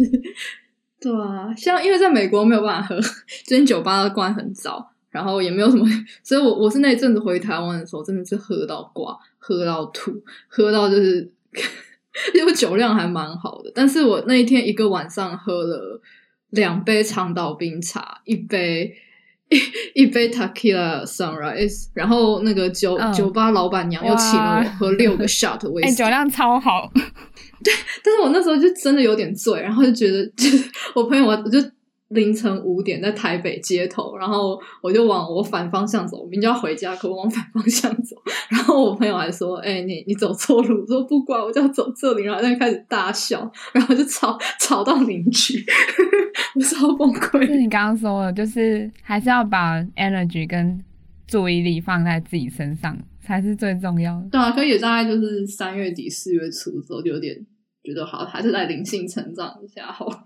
[1.00, 3.00] 对啊，像因为在美国没有办法喝，
[3.44, 5.86] 这边酒吧都关很早，然后也没有什么，
[6.24, 9.16] 所以我我是那一阵子回台湾的时候，真的是喝到挂。
[9.44, 10.12] 喝到吐，
[10.46, 11.28] 喝到就是，
[12.32, 13.72] 因为酒量还蛮好的。
[13.74, 16.00] 但是我那一天一个晚上喝了
[16.50, 18.94] 两杯长岛冰茶，一杯
[19.48, 26.88] 一一杯 Takila Sunrise，然后那个酒、嗯、酒吧老板娘又请了我喝六个 shot 威士忌，酒量超好。
[27.64, 31.58] 对，但是我那时候就真的有点醉，然后就觉得，就 是我朋友我就。
[32.12, 38.16] 凌晨五点在台北街头，然后我就往我反方向走，我明明就要回家，可我往反方向走。
[38.50, 45.64] 然后我朋友还说：“哎、欸，你你走错路。”我说：“不管，我就要走这里。”然后就开始大笑，然后就吵吵到邻居，
[46.54, 47.46] 我超崩溃。
[47.46, 50.82] 是你刚刚说的，就是还是要把 energy 跟
[51.26, 54.28] 注意力放在自己身上才是最重要的。
[54.30, 57.34] 对啊，所以也大概就是三月底四月初的时候，就有点
[57.82, 60.24] 觉得好，还是来灵性成长一下好了。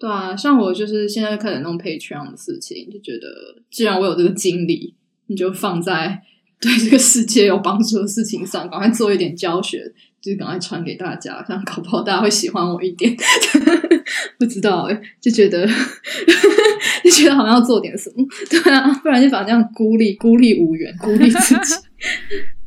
[0.00, 3.28] 对啊，像我就是现在开始弄 Patreon 的事情，就觉得
[3.70, 4.94] 既然我有这个精力，
[5.26, 6.22] 你就放在
[6.58, 9.84] 对这个世界有帮助的事情上，赶快做一点教学，
[10.20, 13.14] 就是赶快传给大家，这样搞不好大家会喜欢我一点。
[14.38, 15.66] 不知道哎，就觉得
[17.04, 21.74] 就觉得好像要做点什么，对啊，不然就反正这样孤立孤立无援，孤立自己。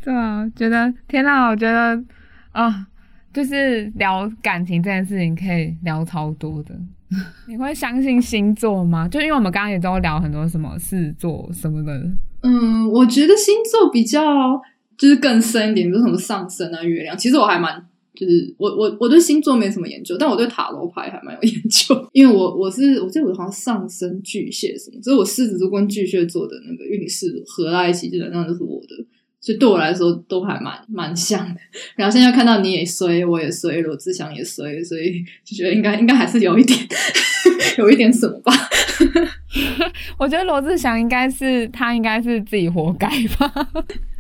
[0.04, 2.00] 对啊，觉得天哪，我觉得
[2.52, 2.86] 啊，
[3.34, 6.76] 就是聊感情这件事情可以聊超多的。
[7.48, 9.08] 你会相信星座吗？
[9.08, 11.92] 就因为我们刚刚也都聊很多什么事座什么的。
[12.42, 14.62] 嗯，我觉得星座比较
[14.98, 17.18] 就是更深一点，比如什么上升啊、月亮。
[17.18, 17.84] 其实我还蛮
[18.14, 21.96] 就是我我我对星座没什么研究，但我对塔罗牌还蛮有研究。
[22.14, 29.04] 因为我我是我记得我好像上升巨蟹什么，所以我狮子座跟巨蟹座的那个运势合在一起，基本上就是我的。
[29.44, 31.60] 所以对我来说都还蛮蛮像的，
[31.98, 36.80] 然后现在看到你也衰，我也衰，罗志祥也衰，所以就觉得应该应该还是有一点，
[37.78, 38.54] 有一点什么吧。
[40.18, 43.68] 我觉得罗志祥应该是他应该是自己活该吧。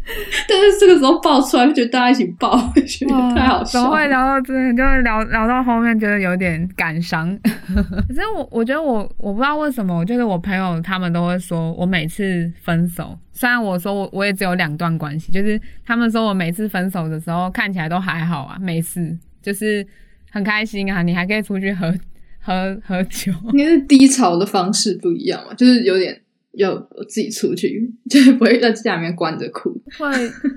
[0.49, 3.80] 但是这个时候爆出来，就觉得大家一起爆， 觉得太好笑。
[3.80, 7.38] 怎么会聊到这，就会聊聊到后面，觉得有点感伤。
[7.43, 19.86] 可是我我觉得我我不知道为什么，就是我朋友他们都会说我每次分手，虽然我说我我也只有两段关系，就是他们说我每次分手的时候看起来都还好啊，没事，就是
[20.32, 21.93] 很开心啊，你还可以出去喝
[22.41, 26.20] 喝喝酒，应该是低潮的方式不一样嘛，就是有点
[26.54, 26.76] 要
[27.08, 29.70] 自己出去，就是不会在家里面关着哭。
[29.97, 30.08] 会，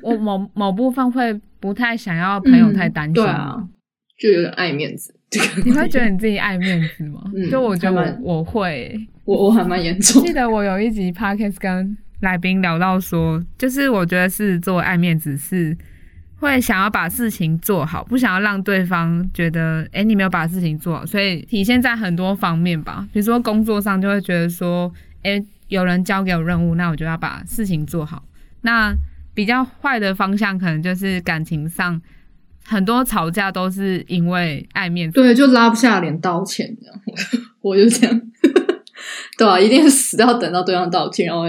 [0.02, 3.68] 我某某部分会不太想要朋友太担心，嗯，对啊，
[4.18, 5.14] 就有点爱面子。
[5.64, 7.22] 你会觉得你自己爱面子吗？
[7.34, 10.22] 嗯、就我觉得我，我会，我我还蛮严重。
[10.24, 15.76] 记得我有一集 podcast 跟来宾聊到说，就是我觉得是做爱面子是。
[16.38, 23.08] 会想要把事情做好，不想要让对方觉得，哎，你没有把事情做好，所以体现在很多方面吧。
[23.10, 24.92] 比如说工作上，就会觉得说，
[25.22, 28.24] 诶，有人交给我任务，那我就要把事情做好。
[28.62, 28.94] 那
[29.34, 32.00] 比较坏的方向，可能就是感情上，
[32.64, 37.00] 很多吵架都是因为爱面子，对，就拉不下脸道歉这样。
[37.60, 38.22] 我就这样，
[39.38, 41.44] 对啊，一定死要等到对方道歉，然后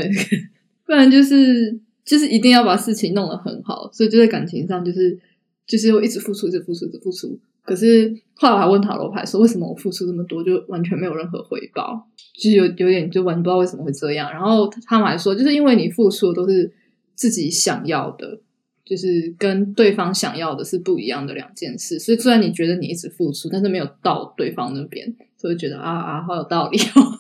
[0.86, 1.80] 不然就是。
[2.07, 5.20] 就是一定要把事情弄得很好，所以就在感情上，就是
[5.65, 7.38] 就是会一直付出，一直付出，一直付出。
[7.68, 12.07] 可是后来我还问塔罗牌说，为什么我付出这么多，就完全没有任何回报，
[12.41, 14.32] 就有有点就完全不知道为什么会这样。
[14.32, 16.72] 然后他们还说，就是因为你付出的都是
[17.13, 18.39] 自己想要的，
[18.86, 21.99] 就是跟对方想要的是不一样的两件事。
[21.99, 27.20] 所以虽然你觉得你一直付出，但是没有到对方那边，所以觉得啊啊，好有道理哦。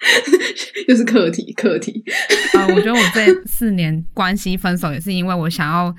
[0.86, 2.04] 就是课题，课题。
[2.54, 5.94] 啊、我觉得我这四年关系分手也是因为我想要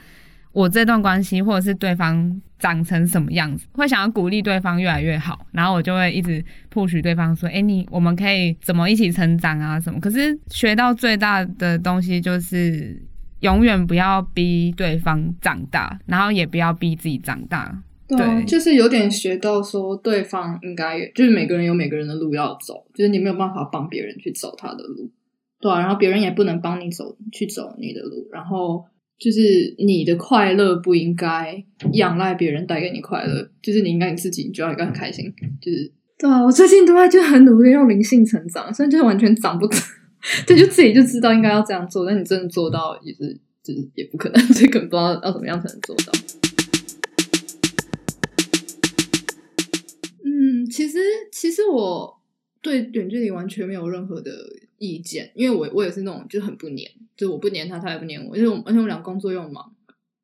[0.51, 9.79] 我这段关系或者是对方长成什么样子，会想要鼓励对方越来越好，然后我就会一直 push 对方说：“哎，你我们可以怎么一起成长啊？
[9.79, 13.01] 什么？”可是学到最大的东西就是
[13.39, 17.81] 永远不要逼对方长大，然后也不要逼自己长大。
[18.07, 25.11] 对，对，就是有点学到说，对方应该就是每个人有每个人的路要走，就是你没有办法帮别人去走他的路，
[25.61, 28.83] 对啊，然后别人也不能帮你走去走你的路，然后
[29.19, 31.61] 就是你的快乐不应该
[31.91, 35.25] 仰赖别人带给你快乐，就是你应该你自己你就要应该很开心，
[35.61, 39.81] 就是对啊，我最近都在就很努力用灵性成长，虽然就是完全长不成，
[40.47, 46.13] 对， 就自己就知道应该要这样做，但你真的做到也是就是也不可能，这个不知道要怎么样才能做到。
[50.23, 50.97] 嗯，其实
[51.31, 52.21] 其实我
[52.61, 54.31] 对远距离完全没有任何的
[54.79, 59.75] 意见，因为我我也是那种就很不黏，就我不黏他，他也不黏我，因为我而且我俩工作又忙，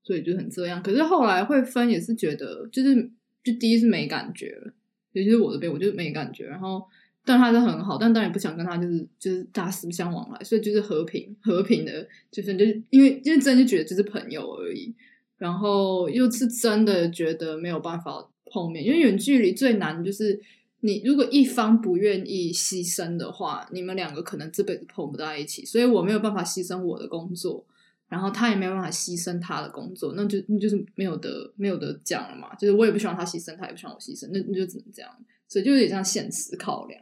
[0.04, 0.82] 所以就很这样。
[0.82, 2.96] 可是后来会分也是觉得，就是
[3.44, 4.74] 就第一是没感觉了，
[5.12, 6.46] 尤其是我的边，我就没感觉。
[6.46, 6.84] 然后
[7.24, 14.94] 但他是很好，但当然不想跟他就是就是大家不相往来，所以就是和平和平的，就是就是因为因为真的就觉得就是朋友而已，
[15.38, 18.30] 然后又是真的觉得没有办法。
[18.52, 20.40] 碰面，因为远距离最难就是
[20.86, 25.66] 你如果一方不愿意牺牲的话，你们两个可能这辈子碰不到一起。
[25.66, 27.66] 所以我没有办法牺牲我的工作，
[28.08, 32.54] 然后他也没有办法牺牲他的工作，那就那就是没有得没有得讲了嘛。
[32.54, 35.12] 就是我也不希望他牺牲，他也不希望我牺牲，那那就只能这样。
[35.48, 37.02] 所以就有点像现实考量，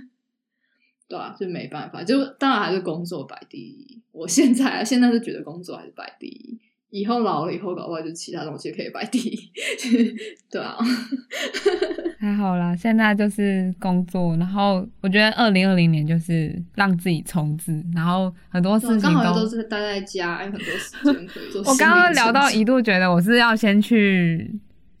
[1.08, 4.02] 对啊，就没办法，就当然还是工作摆第一。
[4.12, 6.58] 我现在现在是觉得工作还是摆第一。
[6.90, 9.50] 以后老了以后，搞不好就其他东西可以摆第一，
[10.52, 10.76] 对啊，
[12.22, 12.76] 还好啦。
[12.76, 21.60] 现在就是工作，然后我觉得二零二零年就是让自己重置，然后很多事情刚好都是待在家，有很多时间可以做。
[21.66, 24.48] 我刚刚聊到一度，觉得我是要先去，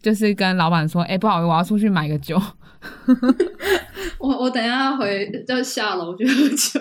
[0.02, 2.42] 就是跟老板说，哎、欸，不好意思，我要出去买个酒。
[4.18, 6.80] 我我等一下回要下楼去喝酒。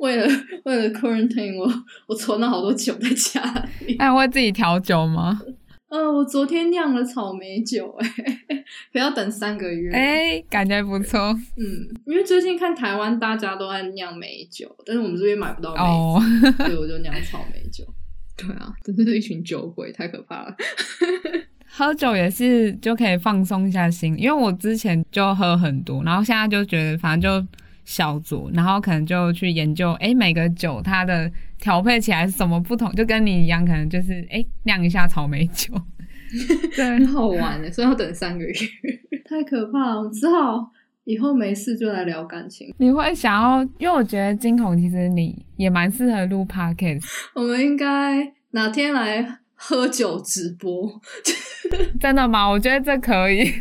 [0.00, 0.26] 为了
[0.64, 1.66] 为了 quarantine，我
[2.06, 3.42] 我存了好多酒在家
[3.86, 3.96] 里。
[3.98, 5.40] 那会自己调酒吗？
[5.90, 9.92] 呃，我昨天酿了草莓酒，哎，不 要等三个月。
[9.92, 11.18] 哎、欸，感觉不错。
[11.56, 11.64] 嗯，
[12.06, 16.22] 因为最近看台湾大家都在酿美酒，但是我们这边买不到梅子，哦、
[16.64, 17.84] 所以我就酿草莓酒。
[18.36, 20.56] 对啊，真的是一群酒鬼，太可怕了。
[21.72, 27.48] 喝酒也是就可以放松一下心，因为我之前就喝很多，然后现在就觉得反正就。
[27.86, 31.28] 小酌，然后可能就去研究，哎，每个酒它的
[31.60, 35.72] 调配起来是什么不同，就跟你一样，可能就是哎酿一下草莓酒，
[36.74, 38.52] 对，很好玩的，所以要等三个月，
[39.28, 40.00] 太可怕了。
[40.00, 40.70] 我只好
[41.04, 42.72] 以后没事就来聊感情。
[42.78, 47.04] 你会想要，因为我觉得惊恐其实你也蛮适合录 podcast。
[47.34, 51.00] 我们应该哪天来喝酒直播？
[52.00, 52.48] 真的吗？
[52.48, 53.52] 我觉得这可以。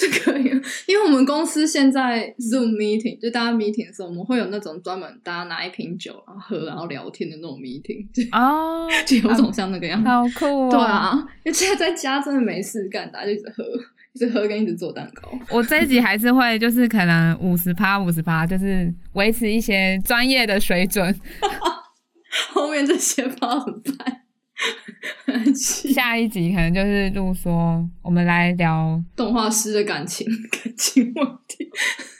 [0.00, 0.44] 是可以，
[0.86, 8.06] 因为我们公司现在 Zoom meeting，就大家 meeting 的时候，我们会有那种专门大家拿一瓶酒然后喝，然后聊天的那种 meeting。
[8.32, 10.70] 哦， 就有种像那个样子，好酷哦！
[10.70, 11.12] 对啊，
[11.44, 13.64] 因为现在在家真的没事干，大家就一直喝，
[14.14, 15.30] 一直喝跟一直做蛋糕。
[15.50, 21.14] 我这一集还是会，就是可能五十趴五十趴，就是维持一些专业的水准。
[22.52, 24.19] 后面这些趴怎么办？
[25.54, 31.68] 下一集可能就是录说，我们来聊动画师的感情感情问题。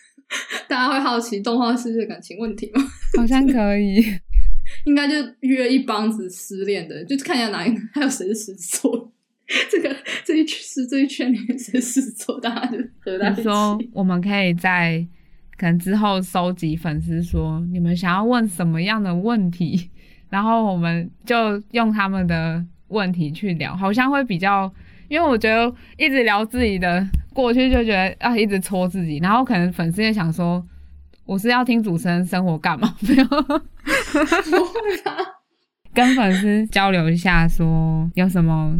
[0.68, 2.82] 大家会好奇动画师的感情问题吗？
[3.16, 3.96] 好像可以，
[4.86, 9.12] 应该就约一帮子失恋的，就看一下哪一个还有谁是狮子座。
[9.68, 10.58] 这个这一圈
[10.88, 13.42] 这一圈里面谁是狮子座，大家就合在一起。
[13.42, 15.04] 说我们可以在
[15.58, 19.90] 可能之后收集粉丝说你们想要问什么样的问题，
[20.30, 24.72] 然后我们就用他们的问题去聊，好像会比较。
[25.08, 27.04] 因为我觉得一直聊自己的
[27.34, 30.64] 过去，就觉得啊，一直戳自己，然后可能粉丝也想说，
[31.26, 32.94] 我是要听主持人生活干嘛？
[33.02, 35.16] 没有，不会啊，
[35.92, 38.74] 跟粉丝交流一下，说有什么。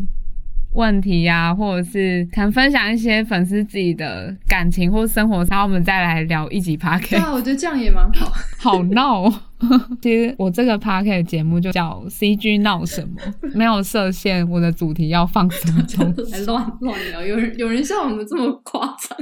[0.73, 7.11] 问题呀、啊，或者是可能分享一些粉丝自己的感情或生活，然后我们再来聊一集 Podcast。
[7.11, 8.33] 对啊，我觉得这样也蛮好。
[8.57, 9.35] 好闹哦！
[10.01, 13.21] 其实我这个 Podcast 节目就叫 CG 闹什么，
[13.55, 17.27] 没有设限，我的主题要放什么东西，来 乱乱聊。
[17.27, 19.19] 有人有人像我们这么夸张？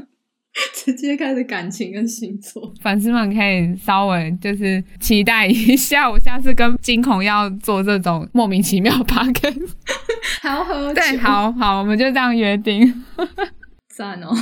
[0.74, 9.68] 直接开始感情跟星座，粉丝们可以稍微就是期待一下，我下次跟金孔要做这种莫名其妙的 podcast，
[10.40, 10.94] 还要喝酒。
[10.94, 12.92] 对，好好，我们就这样约定。
[13.94, 14.34] 赞哦，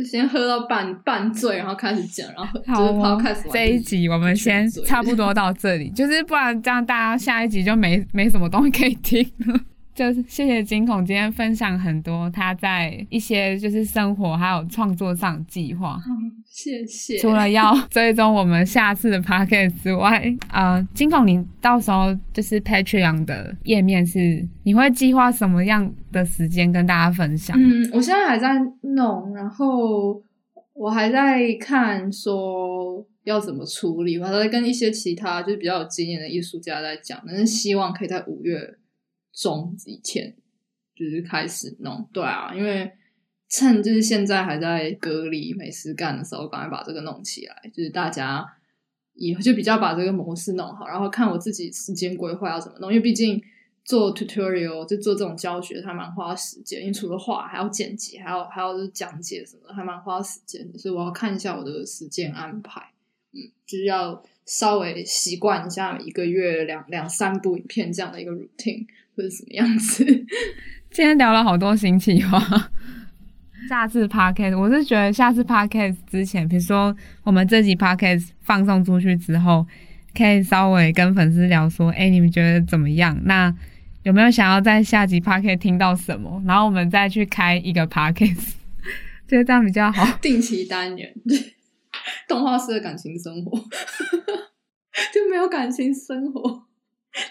[0.00, 2.26] 就先喝到半半醉，然后开始讲，
[2.64, 3.42] 然后好开始。
[3.52, 9.60] 这一集我们先 差不多到这里，就是不然这样大家下一集就没没什么东西可以听了。
[10.00, 16.00] 就是谢谢金孔今天分享很多他在一些就是生活还有创作上计划。
[16.08, 17.18] 嗯，谢谢。
[17.18, 27.54] 除了要追踪我们下次的 podcast 之外，呃，金孔你到时候就是 Patreon 的页面是你会计划什么样的时间跟大家分享？
[27.60, 30.22] 嗯，我现在还在弄，然后
[30.72, 38.56] 我还在看说要怎么处理，我还在跟一些其他就是比较有经验的艺术家在讲，但是希望可以在五月。
[39.32, 40.36] 中以前
[40.94, 42.92] 就是开始弄，对啊，因为
[43.48, 48.46] 趁就是现在还在隔离没事干的时候，赶快把这个弄起来，就是大家
[49.14, 53.42] 以后就比较把这个模式弄好，然后看我自己时间规划要怎么弄，因为毕竟
[53.84, 62.80] 做 tutorial 就做这种教学，还蛮花时间，因为除了画还要剪辑，还要还要就是讲解什么，还蛮花时间的，所以我要看一下我的时间安排，
[63.32, 68.84] 嗯，就是要稍微习惯一下一个月两两三部影片这样的一个 routine。
[69.16, 70.04] 是什么样子？
[70.90, 72.40] 今天聊了好多新企划。
[73.68, 79.66] 下次 podcast，我是觉得下次 podcast 之前，比如说我们这集 podcast 放送出去之后，
[80.16, 83.16] 可以稍微跟粉丝聊说：“哎，你们觉得怎么样？
[83.26, 83.54] 那
[84.04, 86.42] 有没有想要在下集 podcast 听到什么？
[86.46, 88.52] 然后我们再去开一个 podcast，
[89.28, 90.18] 觉得这样比较好。
[90.22, 91.12] 定期单元，
[92.26, 93.62] 动画师的感情生活
[95.12, 96.66] 就没有感情生活。”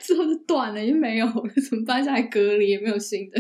[0.02, 2.04] 之后就断了，就没有了，怎么办？
[2.04, 3.40] 现在隔离也没有新的。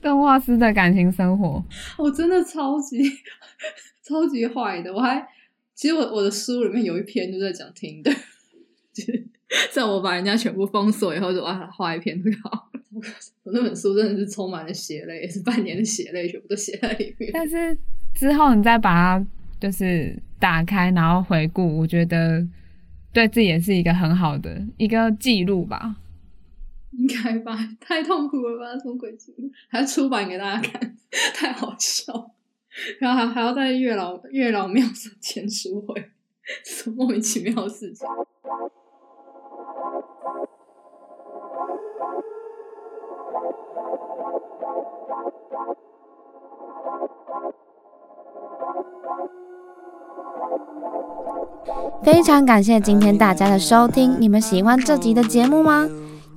[0.00, 1.62] 动画师的感情生活，
[1.98, 3.02] 我真的超级
[4.02, 4.90] 超级坏的。
[4.90, 5.22] 我还
[5.74, 8.10] 其实我我的书里面有一篇就在讲听的，
[8.94, 9.26] 就是
[9.70, 12.70] 在我把人家全部封锁以后，就啊画一篇这个好。
[13.44, 17.30] 我那本书真的是充满了血泪，也是半年的血泪，全部都写在里面。
[17.34, 17.76] 但是
[18.14, 19.26] 之后你再把它
[19.60, 22.42] 就是打开，然后回顾，我觉得。
[23.12, 25.96] 对自己也是一个很好的一个记录吧，
[26.92, 27.58] 应该吧？
[27.80, 28.78] 太痛苦了吧？
[28.78, 29.50] 什么鬼记录？
[29.68, 30.96] 还要出版给大家看，
[31.34, 32.30] 太好笑。
[33.00, 36.10] 然后还还要在月老月老庙上签书会，
[36.64, 38.06] 什么莫名其妙的事情。
[52.02, 55.88] 非常感谢今天大家的收听，你们喜欢这集的节目吗？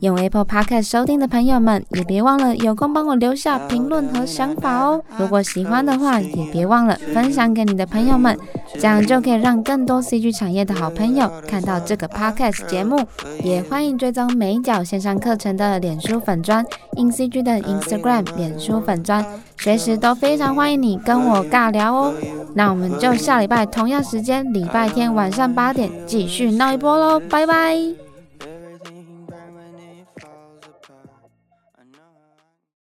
[0.03, 5.01] 用 Apple Podcast 收听的朋友们，也别忘了有空帮我留下评论和想法哦。
[5.17, 8.37] 如果喜欢的话，也别忘了分享给你的朋友们，
[8.73, 12.99] 这样就可以让更多 CG 产业的好朋友看到这个 Podcast 节目。
[13.41, 16.65] 也欢迎追踪美角线上课程的脸书粉砖
[16.97, 19.25] ，InCG 的 Instagram 脸书粉砖，
[19.57, 22.13] 随时都非常欢迎你跟我尬聊哦。
[22.55, 28.12] 那我们就下礼拜同样时间，礼拜天晚上八点继续闹一波喽，拜拜。